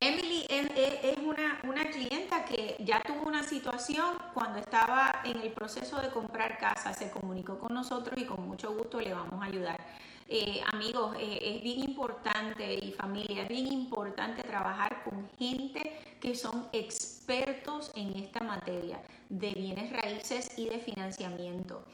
Emily 0.00 0.46
es 0.48 1.18
una, 1.18 1.60
una, 1.64 1.90
clienta 1.90 2.44
que 2.44 2.76
ya 2.78 3.02
tuvo 3.02 3.26
una 3.26 3.42
situación 3.42 4.16
cuando 4.32 4.60
estaba 4.60 5.22
en 5.24 5.40
el 5.40 5.50
proceso 5.50 6.00
de 6.00 6.08
comprar 6.10 6.56
casa, 6.58 6.94
se 6.94 7.10
comunicó 7.10 7.58
con 7.58 7.74
nosotros 7.74 8.16
y 8.16 8.24
con 8.24 8.46
mucho 8.46 8.72
gusto 8.74 9.00
le 9.00 9.12
vamos 9.12 9.42
a 9.42 9.46
ayudar. 9.46 9.80
Eh, 10.28 10.60
amigos, 10.72 11.16
eh, 11.18 11.38
es 11.56 11.62
bien 11.62 11.80
importante 11.80 12.74
y 12.74 12.92
familia, 12.92 13.42
es 13.42 13.48
bien 13.48 13.66
importante 13.66 14.42
trabajar 14.42 15.02
con 15.02 15.28
gente 15.38 15.98
que 16.20 16.36
son 16.36 16.68
expertos 16.72 17.90
en 17.96 18.14
esta 18.14 18.40
materia 18.40 19.02
de 19.28 19.50
bienes 19.50 19.90
raíces 19.90 20.50
y 20.58 20.68
de 20.68 20.78
financiamiento. 20.78 21.84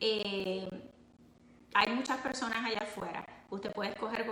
Eh, 0.00 0.68
hay 1.72 1.94
muchas 1.94 2.18
personas 2.18 2.64
allá 2.64 2.80
afuera. 2.80 3.33
Usted 3.50 3.72
puede 3.72 3.90
escoger 3.90 4.26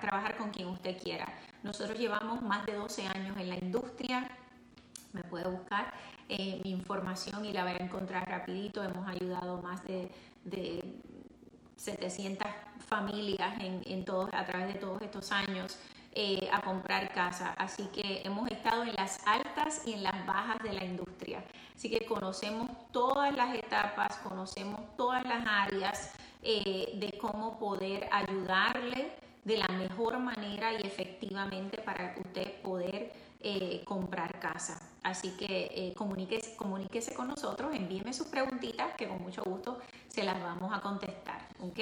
trabajar 0.00 0.36
con 0.36 0.50
quien 0.50 0.68
usted 0.68 0.96
quiera. 1.02 1.26
Nosotros 1.62 1.98
llevamos 1.98 2.42
más 2.42 2.66
de 2.66 2.74
12 2.74 3.06
años 3.06 3.36
en 3.36 3.48
la 3.48 3.56
industria. 3.56 4.28
Me 5.12 5.22
puede 5.22 5.48
buscar 5.48 5.92
eh, 6.28 6.60
mi 6.62 6.70
información 6.70 7.44
y 7.44 7.52
la 7.52 7.64
va 7.64 7.70
a 7.70 7.76
encontrar 7.76 8.28
rapidito. 8.28 8.82
Hemos 8.82 9.08
ayudado 9.08 9.62
más 9.62 9.82
de, 9.84 10.10
700 11.76 12.46
familias 12.88 13.54
en, 13.60 14.04
todos, 14.04 14.30
a 14.32 14.44
través 14.46 14.72
de 14.72 14.80
todos 14.80 15.02
estos 15.02 15.30
años 15.30 15.78
eh, 16.12 16.48
a 16.50 16.62
comprar 16.62 17.12
casa. 17.12 17.54
Así 17.58 17.84
que 17.92 18.22
hemos 18.24 18.50
estado 18.50 18.84
en 18.84 18.94
las 18.94 19.20
altas 19.26 19.82
y 19.86 19.92
en 19.92 20.02
las 20.02 20.24
bajas 20.26 20.58
de 20.62 20.72
la 20.72 20.84
industria. 20.84 21.44
Así 21.74 21.90
que 21.90 22.06
conocemos 22.06 22.70
todas 22.90 23.36
las 23.36 23.54
etapas, 23.54 24.16
conocemos 24.18 24.80
todas 24.96 25.24
las 25.24 25.44
áreas 25.46 26.12
eh, 26.46 26.92
de 26.94 27.18
cómo 27.18 27.58
poder 27.58 28.08
ayudarle 28.12 29.10
de 29.44 29.56
la 29.56 29.68
mejor 29.68 30.18
manera 30.18 30.72
y 30.72 30.86
efectivamente 30.86 31.78
para 31.78 32.14
usted 32.24 32.60
poder 32.62 33.12
eh, 33.40 33.82
comprar 33.84 34.40
casa. 34.40 34.80
Así 35.04 35.36
que 35.36 35.70
eh, 35.72 35.94
comuníquese, 35.94 36.56
comuníquese, 36.56 37.14
con 37.14 37.28
nosotros, 37.28 37.72
envíeme 37.74 38.12
sus 38.12 38.26
preguntitas 38.26 38.94
que 38.96 39.06
con 39.06 39.22
mucho 39.22 39.44
gusto 39.44 39.78
se 40.08 40.24
las 40.24 40.40
vamos 40.42 40.76
a 40.76 40.80
contestar. 40.80 41.46
¿ok? 41.60 41.78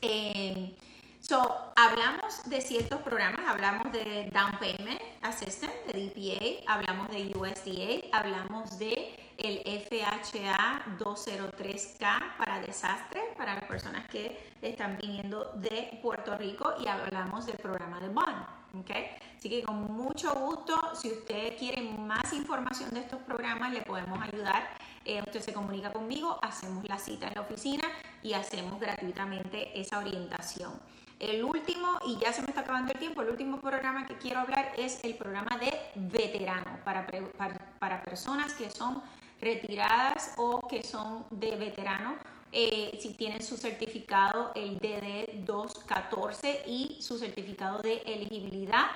Eh, 0.00 0.74
so, 1.20 1.72
hablamos 1.76 2.48
de 2.48 2.60
ciertos 2.62 3.02
programas, 3.02 3.40
hablamos 3.46 3.92
de 3.92 4.30
Down 4.32 4.58
Payment 4.58 5.02
Assistant, 5.22 5.74
de 5.92 6.06
DPA, 6.06 6.72
hablamos 6.72 7.10
de 7.10 7.36
USDA, 7.36 8.16
hablamos 8.16 8.78
de 8.78 9.23
el 9.38 9.60
FHA 9.82 10.84
203K 10.98 12.36
para 12.36 12.60
desastre, 12.60 13.20
para 13.36 13.54
las 13.54 13.64
personas 13.64 14.08
que 14.08 14.52
están 14.62 14.98
viniendo 14.98 15.52
de 15.54 15.98
Puerto 16.02 16.36
Rico 16.36 16.74
y 16.82 16.88
hablamos 16.88 17.46
del 17.46 17.56
programa 17.56 18.00
de 18.00 18.08
Bond. 18.08 18.46
¿okay? 18.80 19.10
Así 19.36 19.48
que 19.48 19.62
con 19.62 19.92
mucho 19.92 20.32
gusto, 20.34 20.94
si 20.94 21.12
usted 21.12 21.56
quiere 21.58 21.82
más 21.82 22.32
información 22.32 22.90
de 22.90 23.00
estos 23.00 23.20
programas, 23.22 23.72
le 23.72 23.82
podemos 23.82 24.20
ayudar. 24.22 24.68
Eh, 25.04 25.20
usted 25.20 25.40
se 25.40 25.52
comunica 25.52 25.92
conmigo, 25.92 26.38
hacemos 26.42 26.88
la 26.88 26.98
cita 26.98 27.28
en 27.28 27.34
la 27.34 27.42
oficina 27.42 27.84
y 28.22 28.32
hacemos 28.32 28.80
gratuitamente 28.80 29.78
esa 29.78 29.98
orientación. 29.98 30.72
El 31.20 31.44
último, 31.44 31.98
y 32.06 32.18
ya 32.18 32.32
se 32.32 32.42
me 32.42 32.48
está 32.48 32.62
acabando 32.62 32.92
el 32.92 32.98
tiempo, 32.98 33.22
el 33.22 33.30
último 33.30 33.60
programa 33.60 34.06
que 34.06 34.16
quiero 34.16 34.40
hablar 34.40 34.72
es 34.76 35.02
el 35.04 35.14
programa 35.14 35.58
de 35.58 35.72
veterano 35.94 36.78
para, 36.84 37.06
para, 37.06 37.54
para 37.78 38.02
personas 38.02 38.52
que 38.54 38.70
son 38.70 39.02
retiradas 39.44 40.32
o 40.36 40.66
que 40.66 40.82
son 40.82 41.26
de 41.30 41.54
veterano 41.56 42.16
eh, 42.56 42.96
si 43.02 43.14
tienen 43.14 43.42
su 43.42 43.56
certificado, 43.56 44.52
el 44.54 44.78
DD214 44.78 46.60
y 46.68 46.98
su 47.00 47.18
certificado 47.18 47.82
de 47.82 47.96
elegibilidad. 48.06 48.86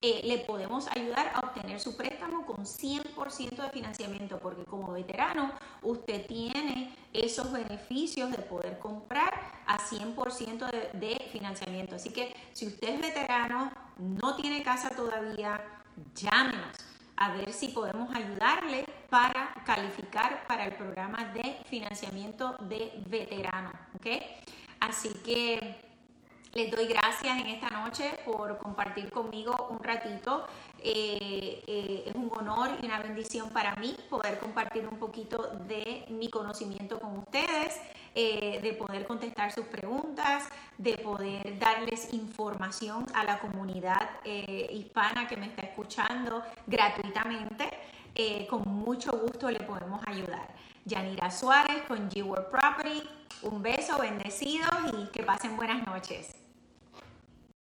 Eh, 0.00 0.20
le 0.24 0.38
podemos 0.38 0.86
ayudar 0.96 1.32
a 1.34 1.40
obtener 1.40 1.80
su 1.80 1.96
préstamo 1.96 2.46
con 2.46 2.64
100% 2.64 3.64
de 3.64 3.70
financiamiento, 3.70 4.38
porque 4.38 4.62
como 4.64 4.92
veterano 4.92 5.52
usted 5.82 6.24
tiene 6.26 6.96
esos 7.12 7.50
beneficios 7.50 8.30
de 8.30 8.38
poder 8.38 8.78
comprar 8.78 9.34
a 9.66 9.78
100% 9.78 10.70
de, 10.70 10.90
de 10.98 11.28
financiamiento. 11.32 11.96
Así 11.96 12.10
que 12.10 12.32
si 12.52 12.68
usted 12.68 12.90
es 12.94 13.00
veterano, 13.00 13.72
no 13.98 14.36
tiene 14.36 14.62
casa 14.62 14.90
todavía, 14.90 15.60
llámenos 16.14 16.76
a 17.16 17.32
ver 17.34 17.52
si 17.52 17.68
podemos 17.68 18.14
ayudarle 18.14 18.86
para 19.10 19.52
calificar 19.66 20.46
para 20.46 20.64
el 20.64 20.72
programa 20.72 21.24
de 21.34 21.58
financiamiento 21.68 22.56
de 22.60 23.02
veteranos. 23.08 23.74
Así 24.80 25.10
que 25.24 25.90
les 26.52 26.68
doy 26.68 26.86
gracias 26.86 27.38
en 27.38 27.46
esta 27.46 27.70
noche 27.70 28.10
por 28.24 28.58
compartir 28.58 29.08
conmigo 29.10 29.68
un 29.70 29.78
ratito. 29.78 30.46
Eh, 30.82 31.62
eh, 31.64 32.04
es 32.06 32.14
un 32.14 32.28
honor 32.34 32.70
y 32.82 32.86
una 32.86 32.98
bendición 32.98 33.50
para 33.50 33.76
mí 33.76 33.94
poder 34.08 34.38
compartir 34.38 34.88
un 34.88 34.98
poquito 34.98 35.58
de 35.68 36.06
mi 36.08 36.28
conocimiento 36.28 36.98
con 36.98 37.18
ustedes, 37.18 37.80
eh, 38.16 38.58
de 38.62 38.72
poder 38.72 39.06
contestar 39.06 39.52
sus 39.52 39.66
preguntas, 39.66 40.48
de 40.76 40.98
poder 40.98 41.56
darles 41.60 42.12
información 42.12 43.06
a 43.14 43.22
la 43.22 43.38
comunidad 43.38 44.08
hispana 44.24 45.28
que 45.28 45.36
me 45.36 45.46
está 45.46 45.62
escuchando 45.62 46.42
gratuitamente. 46.66 47.68
Con 48.48 48.62
mucho 48.66 49.12
gusto 49.12 49.50
le 49.50 49.60
podemos 49.60 50.00
ayudar. 50.06 50.48
Yanira 50.84 51.30
Suárez 51.30 51.82
con 51.86 52.10
G-World 52.10 52.50
Property. 52.50 53.02
Un 53.42 53.62
beso, 53.62 53.98
bendecidos 53.98 54.68
y 54.92 55.06
que 55.12 55.22
pasen 55.22 55.56
buenas 55.56 55.86
noches. 55.86 56.39